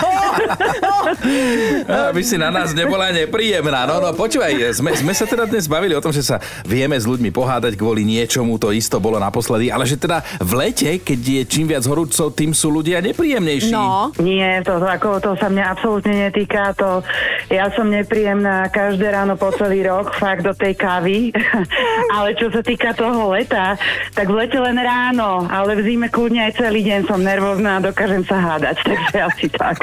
Aby 2.09 2.23
si 2.23 2.39
na 2.39 2.47
nás 2.47 2.71
nebola 2.71 3.11
nepríjemná. 3.11 3.83
No, 3.91 3.99
no, 3.99 4.15
počúvaj, 4.15 4.71
sme, 4.71 4.95
sme 4.95 5.11
sa 5.11 5.27
teda 5.27 5.43
dnes 5.43 5.67
bavili 5.67 5.91
o 5.91 5.99
tom, 5.99 6.15
že 6.15 6.23
sa 6.23 6.39
vieme 6.63 6.95
s 6.95 7.03
ľuďmi 7.03 7.35
pohádať 7.35 7.75
kvôli 7.75 8.07
niečomu, 8.07 8.55
to 8.55 8.71
isto 8.71 8.95
bolo 9.03 9.19
naposledy, 9.19 9.67
ale 9.67 9.83
že 9.83 9.99
teda 9.99 10.23
v 10.39 10.51
lete, 10.55 11.03
keď 11.03 11.19
je 11.19 11.41
čím 11.43 11.67
viac 11.67 11.83
horúcov, 11.83 12.31
tým 12.31 12.55
sú 12.55 12.71
ľudia 12.71 13.03
nepríjemnejší. 13.03 13.75
No, 13.75 14.15
Nie, 14.23 14.63
to, 14.63 14.79
to, 14.79 14.87
ako, 14.87 15.19
to 15.19 15.35
sa 15.35 15.51
mňa 15.51 15.75
absolútne 15.75 16.31
netýka. 16.31 16.71
To, 16.79 17.03
ja 17.51 17.67
som 17.75 17.91
nepríjemná 17.91 18.71
každé 18.71 19.11
ráno 19.11 19.35
po 19.35 19.51
celý 19.51 19.83
rok, 19.83 20.15
fakt 20.15 20.47
do 20.47 20.55
tej 20.55 20.79
kávy. 20.79 21.35
ale 22.09 22.33
čo 22.33 22.47
sa 22.47 22.59
týka 22.59 22.91
toho 22.91 23.29
leta, 23.29 23.77
tak 24.11 24.25
v 24.25 24.35
lete 24.37 24.57
len 24.57 24.75
ráno, 24.75 25.45
ale 25.45 25.75
v 25.75 25.85
zime 25.85 26.07
kľudne 26.07 26.41
aj 26.43 26.57
celý 26.57 26.81
deň 26.81 26.99
som 27.03 27.19
nervózna 27.19 27.77
a 27.77 27.83
dokážem 27.83 28.23
sa 28.23 28.37
hádať, 28.37 28.77
takže 28.87 29.17
asi 29.21 29.45
tak. 29.49 29.77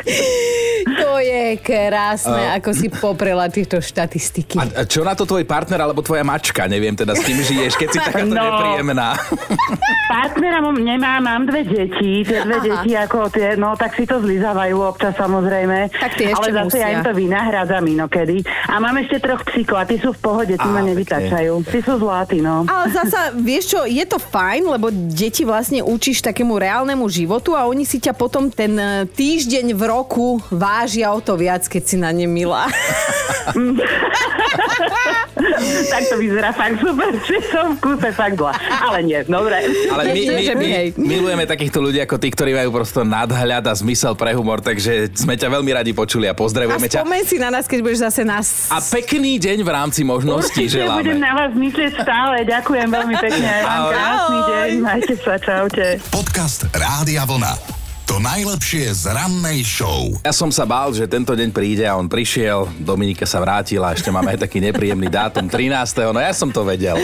to 0.95 1.11
je 1.19 1.45
krásne, 1.59 2.43
ako 2.53 2.71
si 2.71 2.87
poprela 2.89 3.47
tieto 3.47 3.79
štatistiky. 3.79 4.57
A 4.57 4.65
a 4.75 4.85
čo 4.85 5.01
na 5.01 5.13
to 5.13 5.23
tvoj 5.23 5.45
partner 5.45 5.79
alebo 5.81 6.01
tvoja 6.01 6.23
mačka? 6.23 6.65
Neviem 6.65 6.93
teda, 6.93 7.13
s 7.13 7.21
kým 7.21 7.39
žiješ, 7.39 7.73
keď 7.75 7.89
si 7.89 7.99
takáto 8.03 8.31
No. 8.33 8.41
nepríjemná. 8.41 9.15
Partnera 10.13 10.59
mám- 10.59 10.77
nemám, 10.79 11.21
mám 11.21 11.43
dve 11.45 11.63
deti. 11.63 12.23
Tie 12.23 12.39
dve 12.41 12.57
Aha. 12.57 12.65
deti 12.65 12.93
ako 12.95 13.29
tie, 13.29 13.55
no 13.55 13.75
tak 13.75 13.93
si 13.93 14.05
to 14.05 14.19
zlizávajú 14.19 14.77
občas 14.79 15.15
samozrejme. 15.15 15.89
Tak 15.91 16.11
tie 16.15 16.29
ešte 16.29 16.51
Ale 16.51 16.57
zase 16.59 16.67
musia. 16.69 16.83
ja 16.83 16.89
im 16.91 17.03
to 17.03 17.13
vynahradzam 17.13 17.85
inokedy. 17.85 18.37
A 18.67 18.77
mám 18.77 18.97
ešte 18.97 19.19
troch 19.19 19.43
psíkov 19.43 19.77
a 19.77 19.85
tí 19.85 19.97
sú 19.97 20.11
v 20.11 20.21
pohode, 20.21 20.53
tí 20.53 20.69
ma 20.69 20.81
nevytačajú. 20.83 21.53
Chlapci 21.73 21.89
sú 21.89 21.97
zlatí, 22.05 22.39
no. 22.45 22.69
Ale 22.69 22.93
zasa, 22.93 23.33
vieš 23.33 23.73
čo, 23.73 23.89
je 23.89 24.05
to 24.05 24.21
fajn, 24.21 24.69
lebo 24.69 24.93
deti 24.93 25.49
vlastne 25.49 25.81
učíš 25.81 26.21
takému 26.21 26.61
reálnemu 26.61 27.09
životu 27.09 27.57
a 27.57 27.65
oni 27.65 27.89
si 27.89 27.97
ťa 27.97 28.13
potom 28.13 28.53
ten 28.53 28.77
e, 28.77 29.09
týždeň 29.09 29.73
v 29.73 29.83
roku 29.89 30.37
vážia 30.53 31.09
o 31.17 31.21
to 31.25 31.33
viac, 31.41 31.65
keď 31.65 31.83
si 31.89 31.97
na 31.97 32.13
ne 32.13 32.29
milá. 32.29 32.69
tak 35.89 36.03
to 36.09 36.17
vyzerá 36.19 36.51
fakt 36.53 36.77
super, 36.81 37.09
že 37.25 37.39
som 37.49 37.77
v 37.77 37.79
kúse 37.81 38.09
fakt 38.13 38.37
zlá. 38.37 38.55
Ale 38.85 38.99
nie, 39.05 39.21
dobre. 39.25 39.65
Ale 39.89 40.03
my, 40.13 40.23
my, 40.29 40.45
my 40.57 40.69
milujeme 40.97 41.45
takýchto 41.49 41.79
ľudí 41.81 42.01
ako 42.05 42.17
tí, 42.21 42.29
ktorí 42.33 42.53
majú 42.57 42.71
prosto 42.83 43.03
nadhľad 43.03 43.65
a 43.65 43.75
zmysel 43.75 44.15
pre 44.15 44.37
humor, 44.37 44.61
takže 44.61 45.13
sme 45.17 45.37
ťa 45.37 45.49
veľmi 45.49 45.71
radi 45.73 45.93
počuli 45.97 46.29
a 46.29 46.35
A 46.35 46.37
pozdravujeme 46.37 46.89
ťa. 46.89 47.03
spomeň 47.03 47.23
si 47.25 47.37
na 47.41 47.49
nás, 47.53 47.65
keď 47.69 47.79
budeš 47.85 48.01
zase 48.05 48.23
nás... 48.25 48.69
A 48.73 48.81
pekný 48.81 49.37
deň 49.41 49.65
v 49.65 49.71
rámci 49.71 50.01
možností 50.03 50.69
Určite 50.69 50.89
budem 50.89 51.19
želáme. 51.19 51.25
na 51.25 51.33
vás 51.37 51.53
myslieť 51.63 51.93
stále. 52.03 52.43
Ďakujem 52.43 52.89
veľmi 52.91 53.15
pekne. 53.23 53.53
Vám 53.63 53.83
Ahoj. 53.87 53.93
krásny 53.95 54.39
deň. 54.51 54.69
Majte 54.83 55.15
sa, 55.23 55.35
čaute. 55.39 55.87
Podcast 56.11 56.67
Rádia 56.75 57.23
Vlna. 57.23 57.55
To 58.11 58.19
najlepšie 58.19 58.93
z 58.93 59.15
rannej 59.15 59.63
show. 59.63 60.11
Ja 60.27 60.35
som 60.35 60.51
sa 60.51 60.67
bál, 60.67 60.91
že 60.93 61.07
tento 61.07 61.33
deň 61.33 61.49
príde 61.55 61.87
a 61.87 61.95
on 61.97 62.11
prišiel, 62.11 62.69
Dominika 62.83 63.25
sa 63.25 63.41
vrátila, 63.41 63.95
ešte 63.95 64.11
máme 64.11 64.37
aj 64.37 64.45
taký 64.45 64.59
nepríjemný 64.59 65.07
dátum 65.09 65.47
13. 65.47 66.13
No 66.13 66.19
ja 66.21 66.35
som 66.35 66.51
to 66.51 66.67
vedel. 66.67 66.99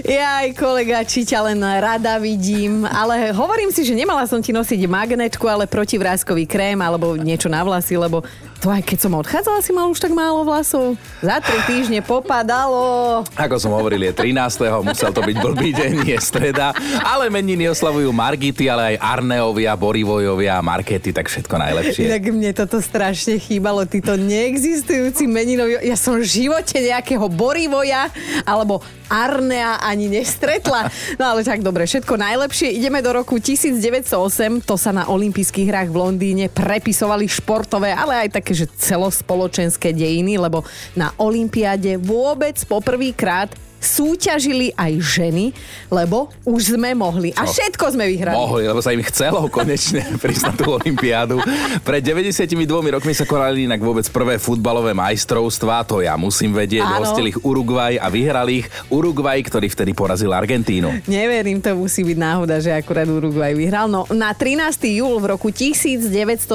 Ja 0.00 0.40
aj 0.44 0.56
kolega, 0.56 1.04
či 1.04 1.28
ťa 1.28 1.52
len 1.52 1.60
rada 1.60 2.16
vidím, 2.16 2.88
ale 2.88 3.36
hovorím 3.36 3.68
si, 3.68 3.84
že 3.84 3.92
nemala 3.92 4.24
som 4.24 4.40
ti 4.40 4.48
nosiť 4.48 4.88
magnetku, 4.88 5.44
ale 5.44 5.68
protivrázkový 5.68 6.48
krém 6.48 6.80
alebo 6.80 7.20
niečo 7.20 7.52
na 7.52 7.60
vlasy, 7.60 8.00
lebo 8.00 8.24
to 8.60 8.68
aj 8.68 8.84
keď 8.84 8.98
som 9.00 9.16
odchádzala, 9.16 9.64
si 9.64 9.72
mal 9.72 9.88
už 9.88 9.96
tak 10.04 10.12
málo 10.12 10.44
vlasov. 10.44 11.00
Za 11.24 11.40
tri 11.40 11.56
týždne 11.64 12.04
popadalo. 12.04 13.24
Ako 13.32 13.56
som 13.56 13.72
hovoril, 13.72 14.04
je 14.04 14.12
13. 14.12 14.84
musel 14.84 15.10
to 15.16 15.24
byť 15.24 15.36
blbý 15.40 15.72
deň, 15.72 15.92
je 16.04 16.18
streda, 16.20 16.76
ale 17.00 17.32
meniny 17.32 17.72
oslavujú 17.72 18.12
Margity, 18.12 18.68
ale 18.68 18.94
aj 18.94 18.96
Arneovia, 19.00 19.72
Borivojovia, 19.80 20.60
Markety, 20.60 21.08
tak 21.16 21.32
všetko 21.32 21.56
najlepšie. 21.56 22.12
Inak 22.12 22.24
mne 22.28 22.52
toto 22.52 22.84
strašne 22.84 23.40
chýbalo, 23.40 23.88
títo 23.88 24.20
neexistujúci 24.20 25.24
meninový. 25.24 25.80
Ja 25.80 25.96
som 25.96 26.20
v 26.20 26.28
živote 26.28 26.76
nejakého 26.76 27.24
Borivoja 27.32 28.12
alebo 28.44 28.84
Arnea 29.10 29.82
ani 29.82 30.06
nestretla. 30.06 30.86
No 31.18 31.34
ale 31.34 31.42
tak 31.42 31.66
dobre, 31.66 31.82
všetko 31.82 32.14
najlepšie. 32.14 32.78
Ideme 32.78 33.02
do 33.02 33.10
roku 33.10 33.42
1908, 33.42 34.62
to 34.62 34.78
sa 34.78 34.94
na 34.94 35.10
olympijských 35.10 35.66
hrách 35.66 35.90
v 35.90 35.98
Londýne 35.98 36.46
prepisovali 36.46 37.26
športové, 37.26 37.90
ale 37.90 38.26
aj 38.26 38.38
také, 38.50 38.66
že 38.66 38.74
celospoločenské 38.74 39.94
dejiny, 39.94 40.42
lebo 40.42 40.66
na 40.98 41.14
olympiáde 41.22 41.94
vôbec 42.02 42.58
poprvýkrát 42.66 43.54
súťažili 43.80 44.76
aj 44.76 44.92
ženy, 45.00 45.56
lebo 45.88 46.28
už 46.44 46.76
sme 46.76 46.92
mohli. 46.92 47.32
A 47.34 47.48
všetko 47.48 47.96
sme 47.96 48.06
vyhrali. 48.06 48.36
Mohli, 48.36 48.68
lebo 48.68 48.80
sa 48.84 48.92
im 48.92 49.02
chcelo 49.02 49.48
konečne 49.48 50.04
prísť 50.22 50.44
na 50.44 50.54
tú 50.54 50.76
olympiádu. 50.76 51.40
Pred 51.82 52.02
92 52.04 52.68
rokmi 52.68 53.16
sa 53.16 53.24
konali 53.24 53.64
inak 53.64 53.80
vôbec 53.80 54.04
prvé 54.12 54.36
futbalové 54.36 54.92
majstrovstvá, 54.92 55.82
to 55.88 56.04
ja 56.04 56.14
musím 56.20 56.52
vedieť. 56.52 56.84
Áno. 56.84 57.08
Hostili 57.08 57.32
ich 57.32 57.40
Uruguay 57.40 57.96
a 57.96 58.12
vyhrali 58.12 58.62
ich 58.62 58.68
Uruguay, 58.92 59.40
ktorý 59.40 59.72
vtedy 59.72 59.96
porazil 59.96 60.30
Argentínu. 60.36 61.08
Neverím, 61.08 61.64
to 61.64 61.72
musí 61.72 62.04
byť 62.04 62.18
náhoda, 62.20 62.60
že 62.60 62.76
akurát 62.76 63.08
Uruguay 63.08 63.56
vyhral. 63.56 63.88
No, 63.88 64.04
na 64.12 64.36
13. 64.36 64.76
júl 65.00 65.16
v 65.16 65.32
roku 65.32 65.48
1977 65.48 66.52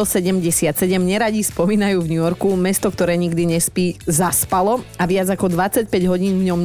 neradi 1.02 1.42
spomínajú 1.42 1.98
v 2.06 2.08
New 2.14 2.22
Yorku 2.22 2.54
mesto, 2.54 2.94
ktoré 2.94 3.18
nikdy 3.18 3.58
nespí, 3.58 3.98
zaspalo 4.06 4.86
a 5.02 5.04
viac 5.10 5.34
ako 5.34 5.50
25 5.50 5.90
hodín 6.06 6.38
v 6.44 6.54
ňom 6.54 6.62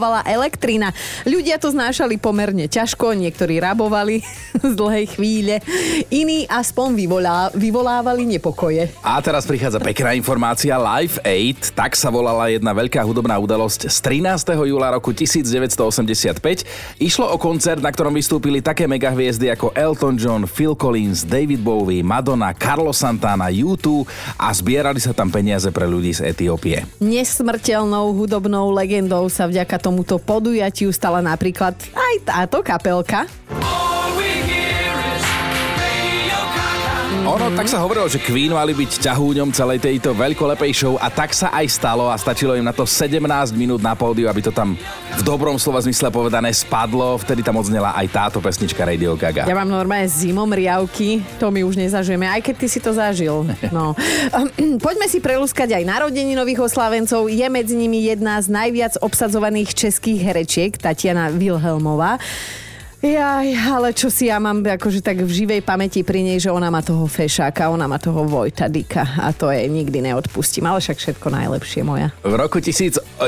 nefungovala 0.00 0.24
elektrina. 0.24 0.96
Ľudia 1.28 1.60
to 1.60 1.68
znášali 1.68 2.16
pomerne 2.16 2.64
ťažko, 2.64 3.12
niektorí 3.12 3.60
rabovali 3.60 4.24
z 4.70 4.72
dlhej 4.72 5.06
chvíle, 5.12 5.60
iní 6.08 6.48
aspoň 6.48 6.96
vyvolá, 6.96 7.52
vyvolávali 7.52 8.24
nepokoje. 8.24 8.88
A 9.04 9.20
teraz 9.20 9.44
prichádza 9.44 9.76
pekná 9.76 10.16
informácia. 10.16 10.80
Live 10.80 11.20
Aid, 11.20 11.76
tak 11.76 11.92
sa 12.00 12.08
volala 12.08 12.48
jedna 12.48 12.72
veľká 12.72 13.04
hudobná 13.04 13.36
udalosť 13.36 13.92
z 13.92 13.96
13. 14.24 14.56
júla 14.72 14.96
roku 14.96 15.12
1985. 15.12 16.64
Išlo 16.96 17.28
o 17.28 17.36
koncert, 17.36 17.84
na 17.84 17.92
ktorom 17.92 18.16
vystúpili 18.16 18.64
také 18.64 18.88
megahviezdy 18.88 19.52
ako 19.52 19.76
Elton 19.76 20.16
John, 20.16 20.48
Phil 20.48 20.72
Collins, 20.72 21.28
David 21.28 21.60
Bowie, 21.60 22.00
Madonna, 22.00 22.56
Carlos 22.56 22.96
Santana, 22.96 23.52
U2 23.52 24.08
a 24.40 24.48
zbierali 24.48 25.02
sa 25.02 25.12
tam 25.12 25.28
peniaze 25.28 25.68
pre 25.68 25.84
ľudí 25.84 26.16
z 26.16 26.32
Etiópie. 26.32 26.88
Nesmrteľnou 27.04 28.16
hudobnou 28.16 28.72
legendou 28.72 29.28
sa 29.28 29.44
vďaka 29.50 29.89
tomuto 29.90 30.22
podujatiu 30.22 30.94
stala 30.94 31.18
napríklad 31.18 31.74
aj 31.74 32.14
táto 32.22 32.62
kapelka. 32.62 33.26
Ono, 37.20 37.52
tak 37.52 37.68
sa 37.68 37.84
hovorilo, 37.84 38.08
že 38.08 38.16
Queen 38.16 38.48
mali 38.48 38.72
byť 38.72 39.04
ťahúňom 39.04 39.52
celej 39.52 39.84
tejto 39.84 40.16
veľkolepej 40.16 40.72
show 40.72 40.94
a 40.96 41.12
tak 41.12 41.36
sa 41.36 41.52
aj 41.52 41.66
stalo 41.68 42.08
a 42.08 42.16
stačilo 42.16 42.56
im 42.56 42.64
na 42.64 42.72
to 42.72 42.88
17 42.88 43.20
minút 43.52 43.84
na 43.84 43.92
pódiu, 43.92 44.24
aby 44.24 44.40
to 44.40 44.48
tam 44.48 44.72
v 45.14 45.22
dobrom 45.22 45.60
slova 45.60 45.84
zmysle 45.84 46.08
povedané 46.08 46.48
spadlo. 46.56 47.20
Vtedy 47.20 47.44
tam 47.44 47.60
odznela 47.60 47.92
aj 47.92 48.06
táto 48.08 48.38
pesnička 48.40 48.88
Radio 48.88 49.20
Gaga. 49.20 49.44
Ja 49.44 49.52
mám 49.52 49.68
normálne 49.68 50.08
zimom 50.08 50.48
riavky, 50.48 51.20
to 51.36 51.52
my 51.52 51.60
už 51.60 51.76
nezažijeme, 51.76 52.24
aj 52.24 52.40
keď 52.40 52.54
ty 52.56 52.66
si 52.72 52.80
to 52.80 52.96
zažil. 52.96 53.44
No. 53.68 53.92
Poďme 54.80 55.04
si 55.04 55.20
prelúskať 55.20 55.76
aj 55.76 55.84
narodení 55.84 56.32
nových 56.32 56.72
oslávencov. 56.72 57.28
Je 57.28 57.44
medzi 57.52 57.76
nimi 57.76 58.08
jedna 58.08 58.40
z 58.40 58.48
najviac 58.48 58.96
obsadzovaných 59.04 59.76
českých 59.76 60.24
herečiek, 60.24 60.72
Tatiana 60.80 61.28
Wilhelmová. 61.28 62.16
Jaj, 63.00 63.48
ale 63.56 63.96
čo 63.96 64.12
si 64.12 64.28
ja 64.28 64.36
mám 64.36 64.60
akože 64.60 65.00
tak 65.00 65.24
v 65.24 65.32
živej 65.32 65.64
pamäti 65.64 66.04
pri 66.04 66.20
nej, 66.20 66.36
že 66.36 66.52
ona 66.52 66.68
má 66.68 66.84
toho 66.84 67.08
fešáka, 67.08 67.72
ona 67.72 67.88
má 67.88 67.96
toho 67.96 68.28
Vojta 68.28 68.68
Dika 68.68 69.16
a 69.24 69.32
to 69.32 69.48
je 69.48 69.64
nikdy 69.64 70.04
neodpustím, 70.04 70.68
ale 70.68 70.84
však 70.84 71.00
všetko 71.00 71.32
najlepšie 71.32 71.80
moja. 71.80 72.12
V 72.20 72.36
roku 72.36 72.60
1987 72.60 73.24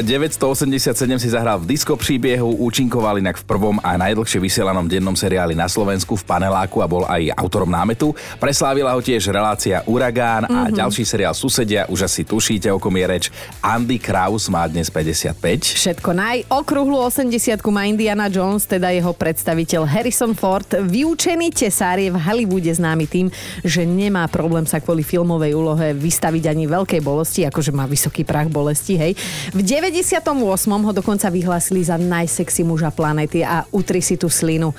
si 1.16 1.28
zahral 1.32 1.56
v 1.56 1.72
disko 1.72 1.96
príbiehu, 1.96 2.52
účinkoval 2.60 3.16
inak 3.16 3.40
v 3.40 3.48
prvom 3.48 3.80
a 3.80 3.96
najdlhšie 3.96 4.44
vysielanom 4.44 4.84
dennom 4.84 5.16
seriáli 5.16 5.56
na 5.56 5.72
Slovensku 5.72 6.20
v 6.20 6.24
paneláku 6.28 6.84
a 6.84 6.86
bol 6.86 7.08
aj 7.08 7.32
autorom 7.32 7.72
námetu. 7.72 8.12
Preslávila 8.36 8.92
ho 8.92 9.00
tiež 9.00 9.32
relácia 9.32 9.80
Uragán 9.88 10.52
a 10.52 10.68
Mhm. 10.68 10.76
ďalší 10.84 11.08
seriál 11.08 11.32
Susedia, 11.32 11.88
už 11.88 12.04
asi 12.04 12.28
tušíte, 12.28 12.68
o 12.68 12.76
kom 12.76 12.92
je 12.92 13.06
reč. 13.08 13.24
Andy 13.64 13.96
Kraus 13.96 14.52
má 14.52 14.68
dnes 14.68 14.92
55. 14.92 15.64
Všetko 15.64 16.12
naj. 16.12 16.44
Okrúhlu 16.52 17.00
80 17.00 17.72
má 17.72 17.88
Indiana 17.88 18.28
Jones, 18.28 18.68
teda 18.68 18.92
jeho 18.92 19.16
predstaviteľ 19.16 19.60
Harrison 19.70 20.34
Ford. 20.34 20.66
Vyučený 20.66 21.54
tesár 21.54 21.98
je 22.02 22.10
v 22.10 22.18
Hollywoode 22.18 22.70
známy 22.70 23.06
tým, 23.06 23.26
že 23.62 23.86
nemá 23.86 24.26
problém 24.26 24.66
sa 24.66 24.82
kvôli 24.82 25.06
filmovej 25.06 25.52
úlohe 25.54 25.94
vystaviť 25.94 26.50
ani 26.50 26.64
veľkej 26.66 27.00
bolesti, 27.00 27.46
akože 27.46 27.70
má 27.70 27.86
vysoký 27.86 28.26
prach 28.26 28.50
bolesti, 28.50 28.98
hej. 28.98 29.12
V 29.54 29.60
98. 29.62 30.22
ho 30.70 30.92
dokonca 30.92 31.30
vyhlásili 31.30 31.86
za 31.86 31.94
najsexy 31.94 32.66
muža 32.66 32.90
planéty 32.90 33.46
a 33.46 33.64
utri 33.70 34.02
si 34.02 34.18
tú 34.18 34.26
slinu. 34.26 34.74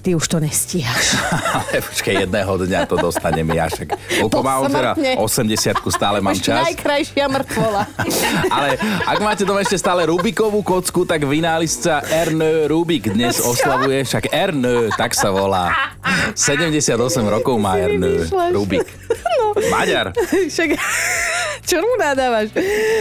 Ty 0.00 0.16
už 0.16 0.24
to 0.32 0.40
nestíhaš. 0.40 1.20
Ale 1.60 1.84
počkej, 1.84 2.24
jedného 2.24 2.52
dňa 2.56 2.88
to 2.88 2.96
dostanem 2.96 3.44
ja 3.52 3.68
však. 3.68 3.88
Koľko 4.24 4.40
mám 4.48 4.64
teda? 4.72 4.92
Posmrtne. 4.96 5.12
80 5.76 5.92
stále 5.92 6.18
mám 6.24 6.36
čas. 6.40 6.64
najkrajšia 6.64 7.26
mrtvola. 7.28 7.82
Ale 8.56 8.68
ak 9.04 9.18
máte 9.20 9.44
doma 9.44 9.60
ešte 9.60 9.76
stále 9.76 10.08
Rubikovú 10.08 10.64
kocku, 10.64 11.04
tak 11.04 11.28
vynálezca 11.28 12.00
Ernő 12.08 12.72
Rubik 12.72 13.12
dnes 13.12 13.44
oslavuje, 13.44 14.00
však 14.08 14.32
Ernő, 14.32 14.88
tak 14.96 15.12
sa 15.12 15.28
volá. 15.28 15.92
78 16.32 16.96
rokov 17.28 17.60
má 17.60 17.76
vymýšľaš. 17.76 18.50
Rubik. 18.56 18.88
Maďar. 19.68 20.16
Však, 20.48 20.80
čo 21.64 21.78
mu 21.80 21.94
nadávaš? 22.00 22.52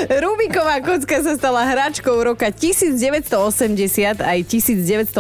Rubiková 0.10 0.82
kocka 0.84 1.20
sa 1.24 1.34
stala 1.36 1.63
hračkou 1.68 2.16
roka 2.20 2.48
1980 2.51 4.20
aj 4.20 4.39
1981. 4.48 5.16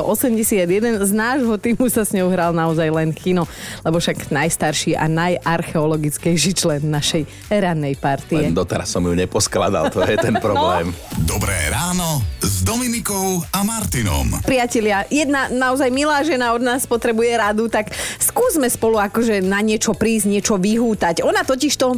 Z 1.05 1.11
nášho 1.11 1.55
týmu 1.59 1.87
sa 1.87 2.03
s 2.03 2.11
ňou 2.15 2.29
hral 2.31 2.51
naozaj 2.51 2.89
len 2.91 3.09
kino, 3.15 3.47
lebo 3.83 3.99
však 3.99 4.31
najstarší 4.31 4.95
a 4.95 5.07
najarcheologickejší 5.07 6.51
člen 6.55 6.81
našej 6.87 7.25
rannej 7.51 7.95
partie. 7.99 8.49
Len 8.49 8.55
doteraz 8.55 8.91
som 8.91 9.03
ju 9.03 9.13
neposkladal, 9.15 9.91
to 9.91 10.03
je 10.03 10.17
ten 10.19 10.35
problém. 10.45 10.91
Dobré 11.23 11.55
ráno 11.71 12.23
s 12.39 12.63
Dominikou 12.63 13.43
a 13.53 13.63
Martinom. 13.63 14.41
Priatelia, 14.43 15.05
jedna 15.07 15.51
naozaj 15.51 15.89
milá 15.91 16.21
žena 16.23 16.51
od 16.55 16.63
nás 16.63 16.85
potrebuje 16.85 17.31
radu, 17.35 17.65
tak 17.71 17.91
skúsme 18.19 18.67
spolu 18.67 18.99
akože 18.99 19.41
na 19.43 19.59
niečo 19.63 19.95
prísť, 19.95 20.25
niečo 20.29 20.55
vyhútať. 20.59 21.21
Ona 21.23 21.43
totiž 21.43 21.73
to 21.75 21.95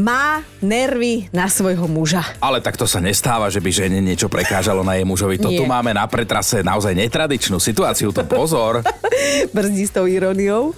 má 0.00 0.40
nervy 0.64 1.28
na 1.30 1.46
svojho 1.46 1.84
muža. 1.84 2.24
Ale 2.40 2.64
tak 2.64 2.80
to 2.80 2.88
sa 2.88 2.98
nestáva, 2.98 3.52
že 3.52 3.60
by 3.60 3.70
žene 3.70 4.00
niečo 4.00 4.32
prekážalo 4.32 4.80
na 4.80 4.96
jej 4.96 5.04
mužovi. 5.04 5.36
To 5.36 5.52
Nie. 5.52 5.60
tu 5.60 5.68
máme 5.68 5.92
na 5.92 6.08
pretrase 6.08 6.64
naozaj 6.64 6.96
netradičnú 6.96 7.60
situáciu, 7.60 8.08
to 8.10 8.24
pozor. 8.24 8.80
Brzdí 9.54 9.84
s 9.84 9.92
tou 9.92 10.08
iróniou. 10.08 10.72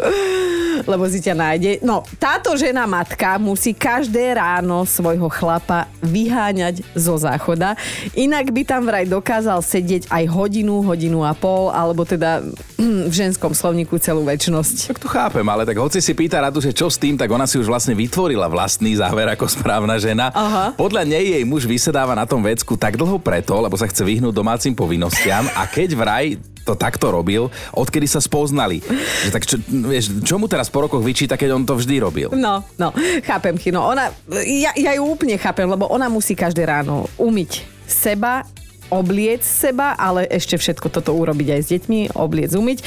lebo 0.82 1.06
si 1.06 1.22
ťa 1.22 1.34
nájde. 1.36 1.70
No, 1.84 2.02
táto 2.18 2.56
žena 2.58 2.88
matka 2.88 3.38
musí 3.38 3.70
každé 3.76 4.34
ráno 4.34 4.82
svojho 4.82 5.30
chlapa 5.30 5.86
vyháňať 6.02 6.82
zo 6.96 7.14
záchoda, 7.20 7.78
inak 8.18 8.50
by 8.50 8.62
tam 8.66 8.82
vraj 8.88 9.06
dokázal 9.06 9.62
sedieť 9.62 10.10
aj 10.10 10.24
hodinu, 10.32 10.82
hodinu 10.82 11.22
a 11.22 11.36
pol, 11.36 11.70
alebo 11.70 12.02
teda 12.02 12.42
v 13.10 13.12
ženskom 13.12 13.54
slovníku 13.54 13.94
celú 14.02 14.26
väčnosť. 14.26 14.96
Tak 14.96 14.98
to 14.98 15.08
chápem, 15.12 15.46
ale 15.46 15.62
tak 15.62 15.78
hoci 15.78 16.02
si 16.02 16.16
pýta 16.16 16.42
radu, 16.42 16.58
že 16.58 16.74
čo 16.74 16.90
s 16.90 16.98
tým, 16.98 17.14
tak 17.14 17.30
ona 17.30 17.46
si 17.46 17.60
už 17.60 17.68
vlastne 17.68 17.94
vytvorila 17.94 18.48
vlastný 18.50 18.96
záver 19.12 19.28
ako 19.36 19.44
správna 19.44 20.00
žena. 20.00 20.32
Aha. 20.32 20.72
Podľa 20.72 21.04
nej 21.04 21.36
jej 21.36 21.44
muž 21.44 21.68
vysedáva 21.68 22.16
na 22.16 22.24
tom 22.24 22.40
vecku 22.40 22.80
tak 22.80 22.96
dlho 22.96 23.20
preto, 23.20 23.52
lebo 23.60 23.76
sa 23.76 23.84
chce 23.84 24.00
vyhnúť 24.00 24.32
domácim 24.32 24.72
povinnostiam 24.72 25.44
a 25.52 25.68
keď 25.68 25.88
vraj 25.92 26.40
to 26.64 26.72
takto 26.72 27.12
robil, 27.12 27.52
odkedy 27.76 28.08
sa 28.08 28.24
spoznali. 28.24 28.80
Že 29.28 29.30
tak 29.34 29.44
čo, 29.44 29.60
vieš, 29.68 30.24
čo 30.24 30.40
mu 30.40 30.48
teraz 30.48 30.72
po 30.72 30.88
rokoch 30.88 31.04
vyčíta, 31.04 31.36
keď 31.36 31.60
on 31.60 31.68
to 31.68 31.76
vždy 31.76 32.00
robil? 32.00 32.32
No, 32.32 32.64
no, 32.80 32.88
chápem, 33.28 33.60
Chino. 33.60 33.84
Ona, 33.84 34.08
ja, 34.48 34.72
ja 34.72 34.96
ju 34.96 35.04
úplne 35.04 35.36
chápem, 35.36 35.68
lebo 35.68 35.90
ona 35.92 36.08
musí 36.08 36.32
každé 36.32 36.64
ráno 36.64 37.04
umyť 37.20 37.66
seba, 37.84 38.48
obliec 38.92 39.40
seba, 39.40 39.96
ale 39.96 40.28
ešte 40.28 40.54
všetko 40.54 40.92
toto 40.92 41.16
urobiť 41.16 41.48
aj 41.48 41.60
s 41.60 41.68
deťmi, 41.72 42.00
obliec 42.14 42.52
umyť. 42.52 42.78
E, 42.78 42.84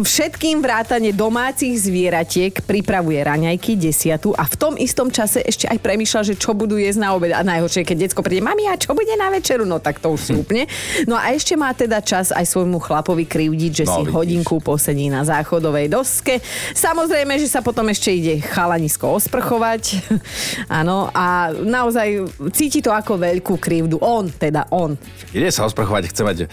Všetkým 0.00 0.64
vrátane 0.64 1.12
domácich 1.12 1.76
zvieratiek 1.76 2.64
pripravuje 2.64 3.20
raňajky 3.20 3.76
desiatu 3.76 4.32
a 4.32 4.48
v 4.48 4.56
tom 4.56 4.74
istom 4.74 5.12
čase 5.12 5.44
ešte 5.44 5.68
aj 5.68 5.76
premýšľa, 5.78 6.20
že 6.24 6.34
čo 6.34 6.56
budú 6.56 6.80
jesť 6.80 7.04
na 7.04 7.12
obed. 7.12 7.30
A 7.30 7.44
najhoršie, 7.44 7.84
keď 7.84 8.08
decko 8.08 8.24
príde, 8.24 8.40
mami, 8.40 8.64
a 8.64 8.74
čo 8.74 8.96
bude 8.96 9.12
na 9.14 9.28
večeru? 9.28 9.62
No 9.62 9.76
tak 9.76 10.00
to 10.00 10.08
už 10.08 10.20
si 10.20 10.32
úplne. 10.42 10.64
No 11.04 11.14
a 11.14 11.30
ešte 11.30 11.52
má 11.54 11.70
teda 11.70 12.00
čas 12.00 12.32
aj 12.32 12.48
svojmu 12.48 12.80
chlapovi 12.80 13.28
krivdiť, 13.28 13.72
že 13.72 13.84
No, 13.84 13.92
si 13.92 14.00
vidíš. 14.02 14.14
hodinku 14.16 14.56
posedí 14.58 15.06
na 15.06 15.20
záchodovej 15.20 15.92
doske. 15.92 16.40
Samozrejme, 16.72 17.36
že 17.36 17.46
sa 17.46 17.60
potom 17.60 17.84
ešte 17.86 18.08
ide 18.08 18.40
chalanisko 18.40 19.20
osprchovať. 19.20 19.82
Áno, 20.80 21.10
a 21.10 21.50
naozaj 21.52 22.24
cíti 22.54 22.80
to 22.80 22.88
ako 22.88 23.18
veľkú 23.18 23.58
krivdu. 23.58 23.98
On, 24.00 24.24
teda 24.24 24.70
on. 24.70 24.94
Ide 25.30 25.48
sa 25.48 25.62
osprchovať, 25.62 26.02
chce 26.06 26.22
mať 26.22 26.38
e, 26.40 26.46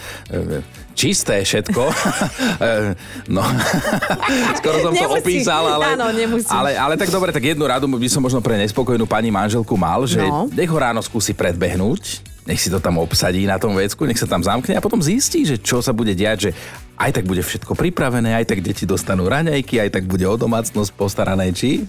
čisté 0.93 1.41
všetko. 1.41 1.81
E, 2.57 2.97
no, 3.29 3.45
skoro 4.55 4.77
som 4.81 4.91
to 4.91 4.97
Nemusí. 4.97 5.21
opísal, 5.21 5.63
ale, 5.67 5.93
Áno, 5.93 6.09
ale, 6.49 6.69
ale 6.73 6.93
tak 6.97 7.09
dobre, 7.09 7.29
tak 7.29 7.43
jednu 7.43 7.63
radu 7.63 7.85
by 7.85 8.09
som 8.09 8.17
možno 8.19 8.41
pre 8.41 8.57
nespokojnú 8.57 9.05
pani 9.05 9.29
manželku 9.29 9.73
mal, 9.73 10.01
že 10.03 10.21
No. 10.21 10.49
nech 10.49 10.65
ho 10.65 10.75
ráno 10.75 10.97
skúsi 10.99 11.33
predbehnúť, 11.33 12.25
nech 12.47 12.63
si 12.63 12.71
to 12.71 12.79
tam 12.79 12.95
obsadí 12.97 13.43
na 13.43 13.59
tom 13.59 13.75
vecku, 13.75 14.07
nech 14.07 14.17
sa 14.17 14.25
tam 14.25 14.39
zamkne 14.39 14.79
a 14.79 14.81
potom 14.81 15.03
zistí, 15.03 15.43
že 15.43 15.59
čo 15.59 15.83
sa 15.83 15.91
bude 15.91 16.15
diať, 16.15 16.49
že 16.49 16.51
aj 16.97 17.11
tak 17.13 17.25
bude 17.29 17.45
všetko 17.45 17.77
pripravené, 17.77 18.33
aj 18.33 18.49
tak 18.49 18.65
deti 18.65 18.89
dostanú 18.89 19.29
raňajky, 19.29 19.77
aj 19.77 19.99
tak 19.99 20.03
bude 20.09 20.25
o 20.25 20.33
domácnosť 20.33 20.91
postarané, 20.97 21.53
či? 21.53 21.85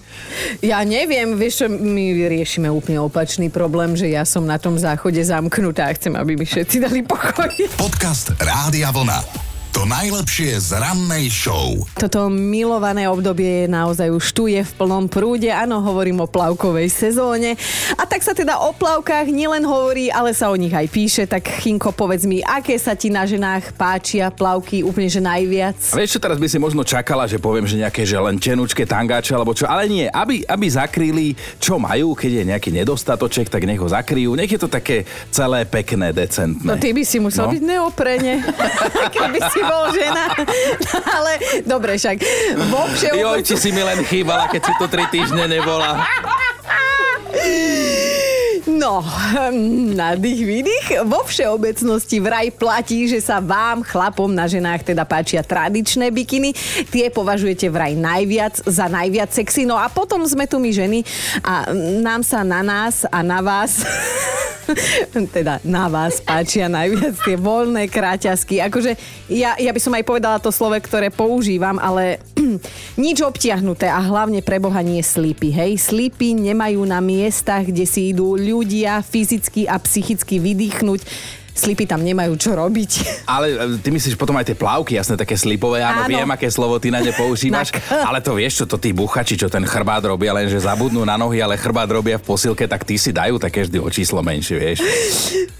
Ja 0.61 0.85
neviem, 0.85 1.33
vieš 1.33 1.65
čo, 1.65 1.67
my 1.71 2.29
riešime 2.29 2.69
úplne 2.69 3.01
opačný 3.01 3.49
problém, 3.49 3.97
že 3.97 4.11
ja 4.11 4.21
som 4.27 4.45
na 4.45 4.61
tom 4.61 4.77
záchode 4.77 5.23
zamknutá 5.23 5.89
a 5.89 5.95
chcem, 5.97 6.13
aby 6.13 6.37
mi 6.37 6.45
všetci 6.45 6.77
dali 6.77 7.01
pokoj. 7.01 7.49
Podcast 7.73 8.37
Rádia 8.37 8.93
Vlna. 8.93 9.48
To 9.69 9.85
najlepšie 9.85 10.57
z 10.59 10.75
rannej 10.75 11.29
show. 11.29 11.77
Toto 11.93 12.25
milované 12.27 13.05
obdobie 13.05 13.63
je 13.63 13.67
naozaj 13.69 14.09
už 14.09 14.25
tu, 14.33 14.43
je 14.45 14.59
v 14.59 14.71
plnom 14.73 15.05
prúde. 15.05 15.47
Áno, 15.47 15.79
hovorím 15.79 16.19
o 16.19 16.27
plavkovej 16.27 16.89
sezóne. 16.89 17.53
A 17.93 18.03
tak 18.03 18.19
sa 18.19 18.33
teda 18.33 18.59
o 18.59 18.73
plavkách 18.73 19.29
nielen 19.29 19.61
hovorí, 19.61 20.09
ale 20.09 20.33
sa 20.33 20.49
o 20.49 20.57
nich 20.57 20.73
aj 20.73 20.89
píše. 20.89 21.23
Tak 21.23 21.61
Chinko, 21.61 21.93
povedz 21.93 22.25
mi, 22.25 22.41
aké 22.41 22.75
sa 22.75 22.91
ti 22.91 23.07
na 23.07 23.23
ženách 23.23 23.71
páčia 23.73 24.27
plavky 24.27 24.81
úplne 24.81 25.07
že 25.07 25.21
najviac? 25.21 25.77
A 25.93 25.95
vieš 25.95 26.17
čo, 26.17 26.23
teraz 26.23 26.35
by 26.35 26.47
si 26.47 26.57
možno 26.57 26.81
čakala, 26.81 27.23
že 27.23 27.37
poviem, 27.37 27.63
že 27.63 27.77
nejaké 27.77 28.03
že 28.03 28.17
len 28.17 28.35
tenučké 28.35 28.83
tangáče 28.83 29.31
alebo 29.31 29.53
čo, 29.53 29.63
ale 29.63 29.85
nie, 29.85 30.09
aby, 30.09 30.43
aby 30.43 30.65
zakryli, 30.67 31.27
čo 31.55 31.77
majú, 31.77 32.17
keď 32.17 32.31
je 32.35 32.49
nejaký 32.49 32.69
nedostatoček, 32.73 33.47
tak 33.47 33.63
nech 33.63 33.77
ho 33.77 33.87
zakryjú, 33.87 34.33
nech 34.33 34.49
je 34.49 34.59
to 34.59 34.67
také 34.67 35.05
celé 35.29 35.63
pekné, 35.63 36.09
decentné. 36.09 36.65
No 36.65 36.75
ty 36.75 36.89
by 36.89 37.05
si 37.05 37.21
musel 37.21 37.45
No. 37.45 37.53
byť 37.53 37.63
neoprene, 37.63 38.33
keby 39.15 39.39
si 39.47 39.58
bol 39.63 39.91
žena. 39.93 40.25
Ale 41.17 41.31
dobre, 41.63 41.97
však 41.97 42.17
vo 42.69 42.85
Joj, 42.85 42.95
všeobecnosti... 42.95 43.45
či 43.45 43.55
si 43.57 43.71
mi 43.71 43.83
len 43.83 44.03
chýbala, 44.05 44.47
keď 44.47 44.61
si 44.65 44.73
tu 44.77 44.87
tri 44.87 45.05
týždne 45.11 45.47
nebola. 45.47 45.97
No, 48.79 49.03
hm, 49.03 49.91
nádych, 49.91 50.39
výdych. 50.39 51.03
Vo 51.03 51.27
všeobecnosti 51.27 52.23
vraj 52.23 52.47
platí, 52.47 53.11
že 53.11 53.19
sa 53.19 53.43
vám, 53.43 53.83
chlapom 53.83 54.31
na 54.31 54.47
ženách, 54.47 54.95
teda 54.95 55.03
páčia 55.03 55.43
tradičné 55.43 56.07
bikiny. 56.15 56.55
Tie 56.87 57.11
považujete 57.11 57.67
vraj 57.67 57.91
najviac 57.99 58.55
za 58.63 58.87
najviac 58.87 59.35
sexy. 59.35 59.67
No 59.67 59.75
a 59.75 59.91
potom 59.91 60.23
sme 60.23 60.47
tu 60.47 60.63
my 60.63 60.71
ženy 60.71 61.03
a 61.43 61.75
nám 61.99 62.23
sa 62.23 62.39
na 62.47 62.63
nás 62.63 63.03
a 63.03 63.19
na 63.19 63.43
vás 63.43 63.83
teda 65.35 65.59
na 65.65 65.89
vás 65.89 66.21
páčia 66.21 66.69
najviac 66.71 67.19
tie 67.25 67.35
voľné 67.35 67.89
kráťasky. 67.89 68.61
Akože 68.63 68.95
ja, 69.27 69.57
ja 69.57 69.71
by 69.73 69.79
som 69.81 69.91
aj 69.97 70.03
povedala 70.05 70.37
to 70.39 70.53
slove, 70.53 70.77
ktoré 70.79 71.11
používam, 71.11 71.75
ale 71.81 72.21
nič 73.03 73.19
obtiahnuté 73.25 73.89
a 73.89 73.99
hlavne 73.99 74.39
pre 74.45 74.61
Boha 74.61 74.79
nie 74.85 75.01
slípy, 75.01 75.51
hej? 75.51 75.75
Slípy 75.81 76.37
nemajú 76.37 76.85
na 76.85 77.01
miestach, 77.01 77.65
kde 77.65 77.83
si 77.83 78.13
idú 78.13 78.37
ľudia 78.37 78.68
fyzicky 79.01 79.65
a 79.65 79.75
psychicky 79.81 80.37
vydýchnuť. 80.37 81.01
Slípy 81.59 81.83
tam 81.83 81.99
nemajú 82.07 82.39
čo 82.39 82.55
robiť. 82.55 82.91
Ale 83.35 83.51
e, 83.51 83.83
ty 83.83 83.91
myslíš 83.91 84.15
potom 84.15 84.31
aj 84.39 84.47
tie 84.47 84.55
plavky, 84.55 84.95
jasné, 84.95 85.19
také 85.19 85.35
slipové, 85.35 85.83
áno, 85.83 86.07
Áno. 86.07 86.09
viem, 86.09 86.29
aké 86.31 86.47
slovo 86.47 86.79
ty 86.79 86.87
na 86.87 87.03
ne 87.03 87.11
používaš, 87.19 87.75
ale 88.07 88.23
to 88.23 88.31
vieš, 88.31 88.63
čo 88.63 88.65
to 88.69 88.79
tí 88.79 88.95
buchači, 88.95 89.35
čo 89.35 89.51
ten 89.51 89.67
chrbát 89.67 89.99
robia, 90.07 90.31
len 90.31 90.47
že 90.47 90.63
zabudnú 90.63 91.03
na 91.03 91.19
nohy, 91.19 91.43
ale 91.43 91.59
chrbát 91.59 91.91
robia 91.91 92.15
v 92.15 92.23
posilke, 92.23 92.63
tak 92.63 92.87
ty 92.87 92.95
si 92.95 93.11
dajú 93.11 93.35
také 93.35 93.67
vždy 93.67 93.75
o 93.75 93.89
číslo 93.91 94.23
menšie, 94.23 94.55
vieš. 94.55 94.79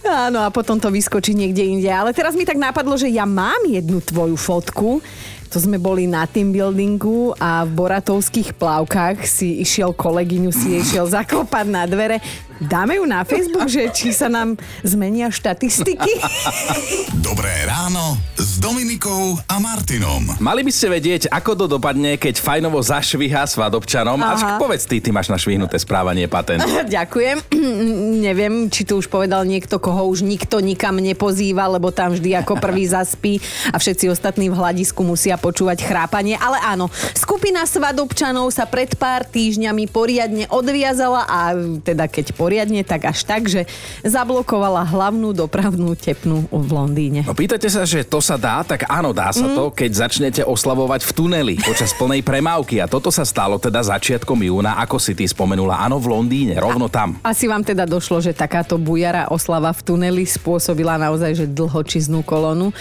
Áno, 0.07 0.39
a 0.39 0.47
potom 0.49 0.79
to 0.79 0.87
vyskočí 0.87 1.35
niekde 1.35 1.67
inde. 1.67 1.91
Ale 1.91 2.15
teraz 2.15 2.31
mi 2.31 2.47
tak 2.47 2.55
napadlo, 2.55 2.95
že 2.95 3.11
ja 3.11 3.27
mám 3.27 3.59
jednu 3.67 3.99
tvoju 3.99 4.39
fotku. 4.39 5.03
To 5.49 5.57
sme 5.57 5.81
boli 5.81 6.05
na 6.05 6.29
team 6.29 6.53
buildingu 6.53 7.33
a 7.41 7.65
v 7.65 7.73
boratovských 7.73 8.53
plavkách 8.53 9.25
si 9.25 9.65
išiel 9.65 9.97
kolegyňu, 9.97 10.53
si 10.53 10.77
jej 10.77 10.81
išiel 10.85 11.09
zaklopať 11.09 11.65
na 11.65 11.89
dvere. 11.89 12.21
Dáme 12.59 12.99
ju 12.99 13.07
na 13.07 13.23
Facebook, 13.23 13.71
že 13.71 13.87
či 13.95 14.11
sa 14.11 14.27
nám 14.27 14.59
zmenia 14.83 15.31
štatistiky? 15.31 16.19
Dobré 17.27 17.63
ráno 17.63 18.19
s 18.35 18.59
Dominikou 18.59 19.39
a 19.47 19.63
Martinom. 19.63 20.27
Mali 20.43 20.67
by 20.67 20.71
ste 20.75 20.91
vedieť, 20.91 21.31
ako 21.31 21.55
to 21.55 21.65
dopadne, 21.79 22.19
keď 22.19 22.43
fajnovo 22.43 22.83
zašviha 22.83 23.47
svadobčanom. 23.47 24.19
A 24.19 24.35
Aha. 24.35 24.35
však 24.35 24.51
povedz 24.59 24.83
ty, 24.91 24.99
ty 24.99 25.15
máš 25.15 25.31
na 25.31 25.39
švihnuté 25.39 25.79
správanie 25.79 26.27
patent. 26.27 26.59
Ďakujem. 26.99 27.47
Neviem, 28.27 28.67
či 28.67 28.83
tu 28.83 28.99
už 28.99 29.07
povedal 29.07 29.47
niekto, 29.47 29.79
koho 29.79 30.11
už 30.11 30.27
nikto 30.27 30.59
nikam 30.59 30.99
nepozýva, 30.99 31.63
lebo 31.71 31.95
tam 31.95 32.11
vždy 32.11 32.43
ako 32.43 32.59
prvý 32.59 32.83
zaspí 32.99 33.39
a 33.71 33.79
všetci 33.79 34.11
ostatní 34.11 34.51
v 34.51 34.59
hľadisku 34.59 34.99
musia 35.07 35.39
počúvať 35.39 35.79
chrápanie. 35.87 36.35
Ale 36.35 36.59
áno, 36.59 36.91
skupina 37.15 37.63
svadobčanov 37.63 38.51
sa 38.51 38.67
pred 38.67 38.91
pár 38.99 39.23
týždňami 39.23 39.87
poriadne 39.87 40.43
odviazala 40.51 41.23
a 41.23 41.55
teda 41.87 42.11
keď 42.11 42.35
poriadne, 42.35 42.48
tak 42.83 43.13
až 43.13 43.21
tak, 43.23 43.45
že 43.45 43.69
zablokovala 44.01 44.85
hlavnú 44.89 45.31
dopravnú 45.33 45.93
tepnu 45.93 46.49
v 46.49 46.69
Londýne. 46.73 47.21
No 47.25 47.37
pýtate 47.37 47.69
sa, 47.69 47.85
že 47.85 48.01
to 48.01 48.19
sa 48.19 48.35
dá, 48.35 48.65
tak 48.65 48.89
áno, 48.89 49.13
dá 49.13 49.29
sa 49.29 49.45
to, 49.45 49.69
keď 49.69 49.91
začnete 50.09 50.41
oslavovať 50.41 51.05
v 51.05 51.11
tuneli 51.13 51.55
počas 51.61 51.93
plnej 51.93 52.25
premávky. 52.25 52.81
A 52.81 52.89
toto 52.89 53.13
sa 53.13 53.23
stalo 53.23 53.61
teda 53.61 53.79
začiatkom 53.85 54.39
júna, 54.41 54.79
ako 54.81 54.97
si 54.97 55.13
ty 55.13 55.29
spomenula, 55.29 55.77
áno, 55.79 56.01
v 56.01 56.09
Londýne, 56.09 56.57
rovno 56.57 56.89
tam. 56.89 57.21
Asi 57.21 57.45
vám 57.45 57.61
teda 57.61 57.85
došlo, 57.85 58.23
že 58.23 58.33
takáto 58.33 58.79
bujara 58.79 59.29
oslava 59.29 59.69
v 59.75 59.81
tuneli 59.85 60.23
spôsobila 60.25 60.97
naozaj 60.97 61.31
že 61.35 61.45
dlhočiznú 61.45 62.25
kolonu, 62.25 62.73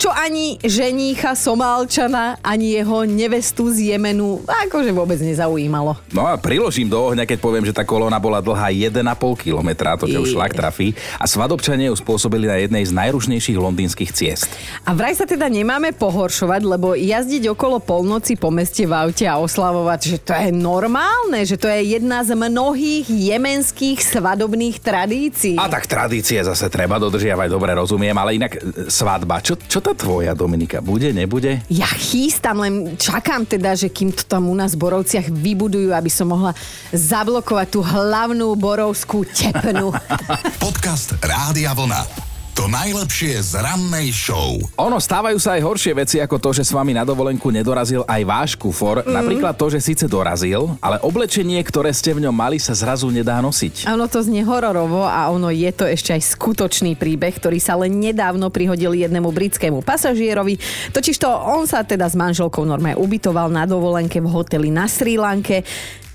čo 0.00 0.10
ani 0.10 0.58
ženícha 0.62 1.36
Somálčana, 1.38 2.40
ani 2.42 2.78
jeho 2.78 3.04
nevestu 3.06 3.70
z 3.70 3.94
Jemenu 3.94 4.42
akože 4.46 4.90
vôbec 4.94 5.18
nezaujímalo. 5.20 5.96
No 6.12 6.24
a 6.24 6.38
priložím 6.40 6.88
do 6.88 6.98
ohňa, 7.12 7.28
keď 7.28 7.38
poviem, 7.38 7.64
že 7.66 7.76
tá 7.76 7.84
kolóna 7.84 8.16
bola 8.16 8.40
dlhá 8.40 8.72
1,5 8.72 9.02
kilometra, 9.16 9.98
to 9.98 10.06
ťa 10.06 10.18
už 10.22 10.34
šlak 10.36 10.52
trafí. 10.54 10.94
A 11.18 11.26
svadobčania 11.26 11.90
ju 11.90 11.96
spôsobili 11.98 12.46
na 12.46 12.56
jednej 12.60 12.84
z 12.86 12.92
najrušnejších 12.94 13.58
londýnskych 13.58 14.10
ciest. 14.14 14.48
A 14.86 14.94
vraj 14.94 15.18
sa 15.18 15.26
teda 15.26 15.50
nemáme 15.50 15.90
pohoršovať, 15.96 16.60
lebo 16.62 16.94
jazdiť 16.94 17.50
okolo 17.50 17.82
polnoci 17.82 18.38
po 18.38 18.54
meste 18.54 18.86
v 18.86 18.92
aute 18.94 19.26
a 19.26 19.42
oslavovať, 19.42 20.00
že 20.00 20.18
to 20.22 20.32
je 20.32 20.50
normálne, 20.54 21.40
že 21.42 21.58
to 21.58 21.66
je 21.66 21.98
jedna 21.98 22.22
z 22.22 22.38
mnohých 22.38 23.10
jemenských 23.10 23.98
svadobných 23.98 24.78
tradícií. 24.78 25.58
A 25.58 25.66
tak 25.66 25.90
tradície 25.90 26.38
zase 26.38 26.70
treba 26.70 27.02
dodržiavať, 27.02 27.48
dobre 27.50 27.74
rozumiem, 27.74 28.14
ale 28.14 28.38
inak 28.38 28.52
e, 28.54 28.60
svadba, 28.86 29.42
čo, 29.42 29.58
čo 29.58 29.82
tá 29.82 29.92
tvoja 29.92 30.32
Dominika, 30.38 30.78
bude, 30.78 31.10
nebude? 31.10 31.60
Ja 31.66 31.90
chýstam, 31.90 32.62
len 32.62 32.74
čakám 32.94 33.42
teda, 33.42 33.74
že 33.74 33.90
kým 33.90 34.14
to 34.14 34.22
tam 34.22 34.46
u 34.46 34.54
nás 34.54 34.78
v 34.78 34.86
Borovciach 34.86 35.26
vybudujú, 35.26 35.90
aby 35.90 36.10
som 36.12 36.30
mohla 36.30 36.54
zablokovať 36.94 37.66
tú 37.74 37.80
hlavnú 37.82 38.54
borovskú 38.54 39.01
tepnu. 39.06 39.90
Podcast 40.62 41.14
Rádia 41.22 41.74
Vlna. 41.74 42.32
To 42.52 42.68
najlepšie 42.68 43.40
z 43.40 43.64
rannej 43.64 44.12
show. 44.12 44.60
Ono 44.76 45.00
stávajú 45.00 45.40
sa 45.40 45.56
aj 45.56 45.64
horšie 45.64 45.96
veci 45.96 46.16
ako 46.20 46.36
to, 46.36 46.52
že 46.52 46.68
s 46.68 46.76
vami 46.76 46.92
na 46.92 47.00
dovolenku 47.00 47.48
nedorazil 47.48 48.04
aj 48.04 48.22
váš 48.28 48.50
kufor. 48.60 49.00
Mm. 49.00 49.08
Napríklad 49.08 49.56
to, 49.56 49.72
že 49.72 49.80
síce 49.80 50.04
dorazil, 50.04 50.76
ale 50.84 51.00
oblečenie, 51.00 51.56
ktoré 51.64 51.88
ste 51.96 52.12
v 52.12 52.28
ňom 52.28 52.36
mali, 52.36 52.60
sa 52.60 52.76
zrazu 52.76 53.08
nedá 53.08 53.40
nosiť. 53.40 53.88
Áno, 53.88 54.04
to 54.04 54.20
znie 54.20 54.44
hororovo 54.44 55.08
a 55.08 55.32
ono 55.32 55.48
je 55.48 55.72
to 55.72 55.88
ešte 55.88 56.12
aj 56.12 56.28
skutočný 56.36 56.92
príbeh, 56.92 57.32
ktorý 57.32 57.56
sa 57.56 57.72
len 57.80 57.96
nedávno 57.96 58.52
prihodil 58.52 58.92
jednému 59.00 59.32
britskému 59.32 59.80
pasažierovi. 59.80 60.60
Totižto 60.92 61.24
on 61.32 61.64
sa 61.64 61.88
teda 61.88 62.04
s 62.04 62.12
manželkou 62.12 62.68
normálne 62.68 63.00
ubytoval 63.00 63.48
na 63.48 63.64
dovolenke 63.64 64.20
v 64.20 64.28
hoteli 64.28 64.68
na 64.68 64.84
Sri 64.92 65.16
Lanke 65.16 65.64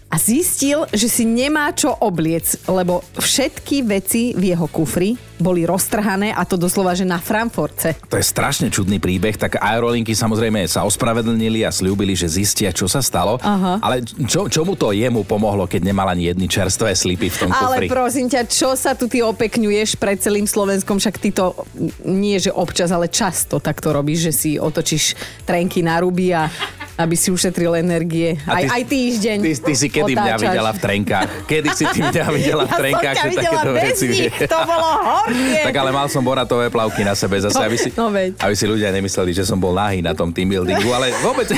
a 0.08 0.15
zistil, 0.15 0.88
že 0.96 1.12
si 1.12 1.28
nemá 1.28 1.76
čo 1.76 1.91
obliec, 1.91 2.63
lebo 2.63 3.04
všetky 3.20 3.84
veci 3.84 4.32
v 4.32 4.56
jeho 4.56 4.67
kufri 4.72 5.20
boli 5.38 5.67
roztrhané 5.67 6.34
a 6.34 6.41
to 6.48 6.58
doslova, 6.58 6.98
že 6.98 7.06
na 7.06 7.22
Frankfurtce. 7.22 8.00
To 8.10 8.17
je 8.17 8.26
strašne 8.26 8.74
čudný 8.74 8.98
príbeh, 8.98 9.38
tak 9.38 9.62
aerolinky 9.62 10.17
samozrejme 10.17 10.65
sa 10.65 10.88
ospravedlnili 10.88 11.62
a 11.62 11.70
slúbili, 11.70 12.17
že 12.17 12.26
zistia, 12.26 12.74
čo 12.74 12.89
sa 12.89 13.04
stalo. 13.04 13.38
Aha. 13.43 13.84
Ale 13.84 14.02
čo, 14.26 14.50
čo 14.50 14.65
mu 14.65 14.74
to 14.74 14.96
jemu 14.96 15.28
pomohlo, 15.28 15.70
keď 15.70 15.91
nemal 15.91 16.10
ani 16.10 16.34
jedny 16.34 16.50
čerstvé 16.50 16.96
slipy 16.96 17.30
v 17.30 17.38
tom 17.38 17.50
Ale 17.54 17.86
kufri? 17.86 17.88
prosím 17.91 18.28
ťa, 18.32 18.41
čo 18.50 18.74
sa 18.74 18.98
tu 18.98 19.06
ty 19.06 19.22
opekňuješ 19.22 20.00
pred 20.02 20.17
celým 20.17 20.50
Slovenskom, 20.50 20.98
však 20.98 21.22
ty 21.22 21.30
to 21.36 21.54
nie 22.08 22.39
že 22.39 22.50
občas, 22.50 22.89
ale 22.89 23.12
často 23.12 23.62
takto 23.62 23.93
robíš, 23.93 24.32
že 24.32 24.34
si 24.34 24.52
otočíš 24.58 25.13
trenky 25.46 25.86
na 25.86 26.02
ruby 26.02 26.34
a 26.34 26.50
aby 26.98 27.14
si 27.14 27.30
ušetril 27.30 27.78
energie. 27.78 28.36
A 28.44 28.58
aj, 28.58 28.64
ty- 28.64 28.70
aj 28.72 28.84
týždeň. 28.88 29.38
Ty, 29.40 29.52
ty 29.64 29.74
si 29.74 29.88
kedy 29.88 30.12
mňa 30.12 30.24
otáčaš. 30.34 30.42
videla 30.44 30.70
v 30.70 30.80
trenkách? 30.80 31.28
Kedy 31.46 31.70
si 31.72 31.86
ty 31.88 32.00
mňa 32.02 32.26
videla 32.32 32.64
v 32.64 32.68
Ja 32.68 32.78
trenkách? 32.78 33.16
som 33.16 33.24
ťa 33.24 33.32
videla 33.32 33.62
bez 33.64 33.84
veci 33.88 34.06
nich, 34.10 34.34
to 34.44 34.60
bolo 34.60 34.90
horšie. 34.98 35.62
Tak 35.62 35.76
ale 35.76 35.90
mal 35.92 36.08
som 36.08 36.22
boratové 36.22 36.68
plavky 36.68 37.02
na 37.02 37.14
sebe 37.14 37.38
zase, 37.38 37.58
aby 37.60 37.76
si, 37.76 37.90
No 37.94 38.10
veď. 38.10 38.34
aby 38.40 38.54
si 38.54 38.66
ľudia 38.66 38.90
nemysleli, 38.90 39.32
že 39.32 39.44
som 39.44 39.56
bol 39.56 39.72
nahý 39.72 40.02
na 40.02 40.12
tom 40.12 40.30
team 40.30 40.48
buildingu, 40.48 40.90
ale 40.90 41.14
vôbec 41.20 41.46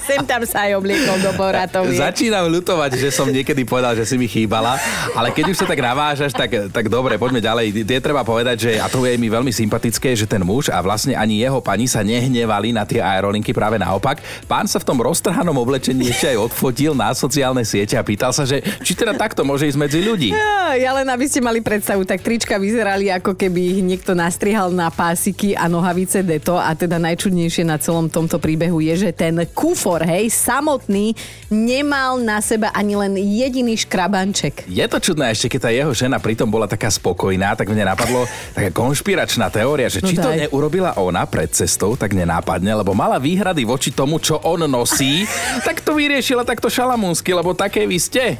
Sem 0.00 0.24
tam 0.24 0.42
sa 0.42 0.64
aj 0.64 0.76
obliekol 0.76 1.16
do 1.18 1.32
boratovie. 1.34 1.94
začínam 1.94 2.48
ľutovať, 2.48 2.96
že 2.96 3.08
som 3.10 3.26
niekedy 3.26 3.62
povedal, 3.62 3.92
že 3.94 4.04
si 4.04 4.16
mi 4.16 4.26
chýbala, 4.26 4.76
ale 5.12 5.30
keď 5.30 5.50
už 5.50 5.58
sa 5.58 5.66
tak 5.66 5.78
navážaš, 5.78 6.32
tak, 6.32 6.48
tak 6.68 6.86
dobre, 6.86 7.16
poďme 7.16 7.38
ďalej. 7.38 7.82
Je 7.82 8.00
treba 8.00 8.22
povedať, 8.22 8.56
že 8.60 8.76
a 8.76 8.86
to 8.86 9.02
je 9.02 9.14
mi 9.14 9.26
veľmi 9.26 9.50
sympatické, 9.50 10.12
že 10.12 10.24
ten 10.24 10.40
muž 10.40 10.68
a 10.68 10.78
vlastne 10.78 11.12
ani 11.12 11.38
jeho 11.38 11.58
pani 11.58 11.84
sa 11.84 12.00
nehnevali 12.00 12.70
na 12.70 12.82
tie 12.82 12.98
aerolinky, 12.98 13.50
práve 13.50 13.76
naopak. 13.90 14.22
Pán 14.46 14.70
sa 14.70 14.78
v 14.78 14.86
tom 14.86 15.02
roztrhanom 15.02 15.58
oblečení 15.58 16.06
ešte 16.06 16.30
aj 16.30 16.38
odfotil 16.46 16.94
na 16.94 17.10
sociálne 17.10 17.66
siete 17.66 17.98
a 17.98 18.06
pýtal 18.06 18.30
sa, 18.30 18.46
že 18.46 18.62
či 18.86 18.94
teda 18.94 19.18
takto 19.18 19.42
môže 19.42 19.66
ísť 19.66 19.78
medzi 19.78 19.98
ľudí. 19.98 20.30
Ja, 20.30 20.78
ja 20.78 20.90
len 20.94 21.10
aby 21.10 21.26
ste 21.26 21.42
mali 21.42 21.58
predstavu, 21.58 22.06
tak 22.06 22.22
trička 22.22 22.54
vyzerali 22.54 23.10
ako 23.10 23.34
keby 23.34 23.60
ich 23.74 23.80
niekto 23.82 24.14
nastrihal 24.14 24.70
na 24.70 24.86
pásiky 24.94 25.58
a 25.58 25.66
nohavice 25.66 26.22
deto 26.22 26.54
a 26.54 26.70
teda 26.76 27.00
najčudnejšie 27.00 27.66
na 27.66 27.80
celom 27.80 28.06
tomto 28.06 28.36
príbehu 28.38 28.78
je, 28.78 29.08
že 29.08 29.10
ten 29.10 29.34
kufor, 29.50 30.04
hej, 30.04 30.28
samotný 30.30 31.16
nemal 31.48 32.20
na 32.20 32.38
sebe 32.44 32.68
ani 32.70 32.94
len 32.94 33.16
jediný 33.16 33.72
škrabanček. 33.74 34.68
Je 34.68 34.84
to 34.86 35.00
čudné 35.00 35.32
ešte, 35.32 35.56
keď 35.56 35.60
tá 35.66 35.70
jeho 35.72 35.92
žena 35.96 36.20
pritom 36.20 36.46
bola 36.46 36.68
taká 36.68 36.92
spokojná, 36.92 37.56
tak 37.56 37.72
mne 37.72 37.88
napadlo 37.88 38.28
taká 38.52 38.68
konšpiračná 38.70 39.48
teória, 39.48 39.88
že 39.88 40.04
No 40.04 40.08
či 40.12 40.14
to 40.14 40.28
daj. 40.28 40.46
neurobila 40.46 40.94
ona 41.00 41.24
pred 41.24 41.48
cestou, 41.48 41.96
tak 41.96 42.12
nenápadne, 42.12 42.68
lebo 42.76 42.92
mala 42.92 43.16
výhrady 43.16 43.64
voči 43.64 43.79
tomu, 43.88 44.20
čo 44.20 44.36
on 44.44 44.68
nosí, 44.68 45.24
tak 45.64 45.80
to 45.80 45.96
vyriešila 45.96 46.44
takto 46.44 46.68
šalamúnsky, 46.68 47.32
lebo 47.32 47.56
také 47.56 47.88
vy 47.88 47.96
ste. 47.96 48.36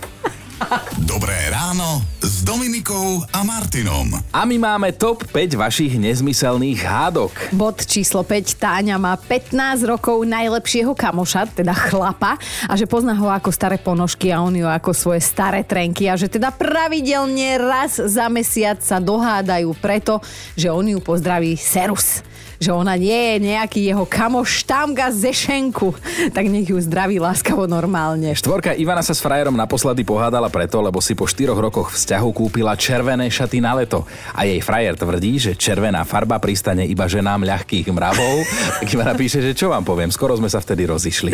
Dobré 1.09 1.48
ráno 1.48 2.05
s 2.20 2.44
Dominikou 2.44 3.24
a 3.33 3.40
Martinom. 3.40 4.12
A 4.29 4.44
my 4.44 4.61
máme 4.61 4.92
top 4.92 5.24
5 5.24 5.57
vašich 5.57 5.96
nezmyselných 5.96 6.85
hádok. 6.85 7.33
Bod 7.57 7.81
číslo 7.88 8.20
5. 8.20 8.61
Táňa 8.61 9.00
má 9.00 9.16
15 9.16 9.88
rokov 9.88 10.20
najlepšieho 10.29 10.92
kamoša, 10.92 11.48
teda 11.57 11.72
chlapa, 11.72 12.37
a 12.68 12.72
že 12.76 12.85
pozná 12.85 13.16
ho 13.16 13.33
ako 13.33 13.48
staré 13.48 13.81
ponožky 13.81 14.29
a 14.31 14.44
on 14.44 14.53
ju 14.53 14.68
ako 14.68 14.92
svoje 14.92 15.24
staré 15.24 15.64
trenky 15.64 16.12
a 16.12 16.14
že 16.20 16.29
teda 16.29 16.53
pravidelne 16.53 17.57
raz 17.57 17.96
za 17.96 18.29
mesiac 18.29 18.85
sa 18.85 19.00
dohádajú 19.00 19.72
preto, 19.81 20.20
že 20.61 20.68
on 20.68 20.85
ju 20.85 21.00
pozdraví 21.00 21.57
Serus 21.57 22.20
že 22.61 22.77
ona 22.77 22.92
nie 22.92 23.16
je 23.16 23.57
nejaký 23.57 23.88
jeho 23.88 24.05
kamoš 24.05 24.68
tamga 24.68 25.09
ze 25.09 25.33
šenku, 25.33 25.96
tak 26.37 26.44
nech 26.44 26.68
ju 26.68 26.77
zdraví 26.77 27.16
láskavo 27.16 27.64
normálne. 27.64 28.37
Štvorka 28.37 28.77
Ivana 28.77 29.01
sa 29.01 29.16
s 29.16 29.25
frajerom 29.25 29.57
naposledy 29.57 30.05
pohádala 30.05 30.53
preto, 30.53 30.77
lebo 30.85 31.01
si 31.01 31.16
po 31.16 31.25
4 31.25 31.57
rokoch 31.57 31.96
vzťahu 31.96 32.29
kúpila 32.37 32.77
červené 32.77 33.33
šaty 33.33 33.64
na 33.64 33.81
leto. 33.81 34.05
A 34.37 34.44
jej 34.44 34.61
frajer 34.61 34.92
tvrdí, 34.92 35.40
že 35.40 35.57
červená 35.57 36.05
farba 36.05 36.37
pristane 36.37 36.85
iba 36.85 37.09
ženám 37.09 37.49
ľahkých 37.49 37.88
mravov. 37.88 38.44
Tak 38.81 38.92
Ivana 38.92 39.16
píše, 39.16 39.40
že 39.40 39.57
čo 39.57 39.73
vám 39.73 39.85
poviem, 39.85 40.12
skoro 40.12 40.37
sme 40.37 40.49
sa 40.49 40.61
vtedy 40.61 40.85
rozišli. 40.85 41.33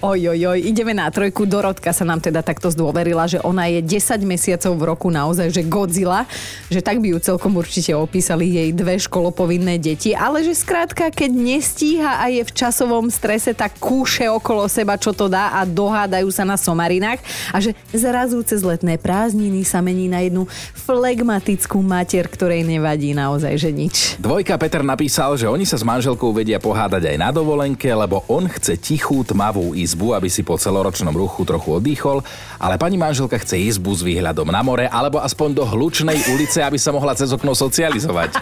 Oj, 0.00 0.20
oj, 0.32 0.40
oj, 0.44 0.60
ideme 0.60 0.92
na 0.92 1.08
trojku. 1.08 1.48
Dorotka 1.48 1.92
sa 1.92 2.04
nám 2.04 2.20
teda 2.20 2.44
takto 2.44 2.68
zdôverila, 2.68 3.24
že 3.24 3.40
ona 3.40 3.68
je 3.68 3.80
10 3.80 4.20
mesiacov 4.24 4.76
v 4.76 4.82
roku 4.84 5.08
naozaj, 5.08 5.48
že 5.52 5.64
Godzilla, 5.64 6.28
že 6.68 6.84
tak 6.84 7.00
by 7.00 7.16
ju 7.16 7.18
celkom 7.20 7.56
určite 7.56 7.96
opísali 7.96 8.60
jej 8.60 8.68
dve 8.76 9.00
školopovinné 9.00 9.80
deti, 9.80 10.12
ale 10.12 10.44
že 10.44 10.65
skrátka, 10.66 11.14
keď 11.14 11.30
nestíha 11.30 12.18
a 12.18 12.26
je 12.26 12.42
v 12.42 12.50
časovom 12.50 13.06
strese, 13.06 13.54
tak 13.54 13.78
kúše 13.78 14.26
okolo 14.26 14.66
seba, 14.66 14.98
čo 14.98 15.14
to 15.14 15.30
dá 15.30 15.54
a 15.54 15.62
dohádajú 15.62 16.26
sa 16.34 16.42
na 16.42 16.58
somarinách 16.58 17.22
a 17.54 17.62
že 17.62 17.70
zrazu 17.94 18.42
cez 18.42 18.66
letné 18.66 18.98
prázdniny 18.98 19.62
sa 19.62 19.78
mení 19.78 20.10
na 20.10 20.26
jednu 20.26 20.50
flegmatickú 20.74 21.78
mater, 21.78 22.26
ktorej 22.26 22.66
nevadí 22.66 23.14
naozaj, 23.14 23.54
že 23.54 23.70
nič. 23.70 23.94
Dvojka 24.18 24.58
Peter 24.58 24.82
napísal, 24.82 25.38
že 25.38 25.46
oni 25.46 25.62
sa 25.62 25.78
s 25.78 25.86
manželkou 25.86 26.34
vedia 26.34 26.58
pohádať 26.58 27.14
aj 27.14 27.16
na 27.22 27.30
dovolenke, 27.30 27.86
lebo 27.86 28.26
on 28.26 28.50
chce 28.50 28.74
tichú 28.74 29.22
tmavú 29.22 29.70
izbu, 29.70 30.18
aby 30.18 30.26
si 30.26 30.42
po 30.42 30.58
celoročnom 30.58 31.14
ruchu 31.14 31.46
trochu 31.46 31.78
oddychol, 31.78 32.26
ale 32.58 32.74
pani 32.74 32.98
manželka 32.98 33.38
chce 33.38 33.54
izbu 33.70 33.94
s 33.94 34.02
výhľadom 34.02 34.50
na 34.50 34.66
more 34.66 34.90
alebo 34.90 35.22
aspoň 35.22 35.62
do 35.62 35.62
hlučnej 35.62 36.26
ulice, 36.34 36.58
aby 36.58 36.74
sa 36.74 36.90
mohla 36.90 37.14
cez 37.14 37.30
okno 37.30 37.54
socializovať. 37.54 38.34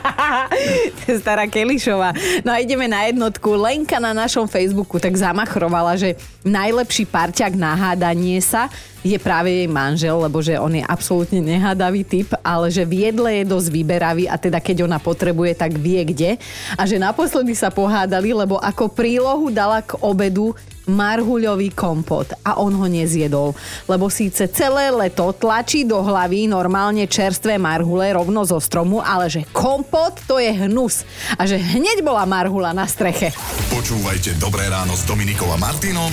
Stará 1.20 1.44
Kelišová. 1.52 2.13
No 2.46 2.55
a 2.55 2.62
ideme 2.62 2.87
na 2.87 3.07
jednotku. 3.11 3.59
Lenka 3.59 3.98
na 3.98 4.14
našom 4.14 4.46
Facebooku 4.46 5.03
tak 5.03 5.14
zamachrovala, 5.18 5.98
že 5.98 6.14
najlepší 6.46 7.11
parťak 7.11 7.59
na 7.59 7.74
hádanie 7.74 8.38
sa 8.38 8.70
je 9.05 9.20
práve 9.20 9.53
jej 9.53 9.68
manžel, 9.68 10.16
lebo 10.16 10.40
že 10.40 10.57
on 10.57 10.72
je 10.72 10.81
absolútne 10.81 11.37
nehádavý 11.44 12.09
typ, 12.09 12.33
ale 12.40 12.72
že 12.72 12.88
v 12.88 13.12
jedle 13.12 13.31
je 13.42 13.44
dosť 13.44 13.68
vyberavý 13.68 14.24
a 14.33 14.40
teda 14.40 14.57
keď 14.64 14.88
ona 14.88 14.96
potrebuje, 14.96 15.53
tak 15.53 15.77
vie 15.77 16.00
kde. 16.09 16.31
A 16.72 16.83
že 16.88 16.96
naposledy 16.96 17.53
sa 17.53 17.68
pohádali, 17.68 18.33
lebo 18.33 18.57
ako 18.57 18.88
prílohu 18.88 19.53
dala 19.53 19.85
k 19.85 20.00
obedu 20.00 20.57
marhuľový 20.88 21.73
kompot 21.73 22.33
a 22.44 22.61
on 22.61 22.77
ho 22.77 22.87
nezjedol, 22.88 23.57
lebo 23.88 24.07
síce 24.12 24.49
celé 24.53 24.92
leto 24.92 25.33
tlačí 25.37 25.85
do 25.85 26.01
hlavy 26.01 26.49
normálne 26.49 27.09
čerstvé 27.09 27.57
marhule 27.57 28.12
rovno 28.12 28.44
zo 28.44 28.61
stromu, 28.61 29.01
ale 29.01 29.29
že 29.33 29.49
kompot 29.53 30.20
to 30.29 30.40
je 30.40 30.53
hnus 30.53 31.05
a 31.37 31.44
že 31.49 31.57
hneď 31.61 32.05
bola 32.05 32.29
marhula 32.29 32.77
na 32.77 32.85
streche. 32.85 33.33
Počúvajte 33.73 34.37
Dobré 34.37 34.68
ráno 34.68 34.92
s 34.92 35.09
Dominikou 35.09 35.49
a 35.53 35.59
Martinom 35.61 36.12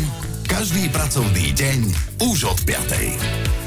každý 0.52 0.92
pracovný 0.92 1.56
deň 1.56 1.80
už 2.28 2.52
od 2.52 2.60
5. 2.68 3.61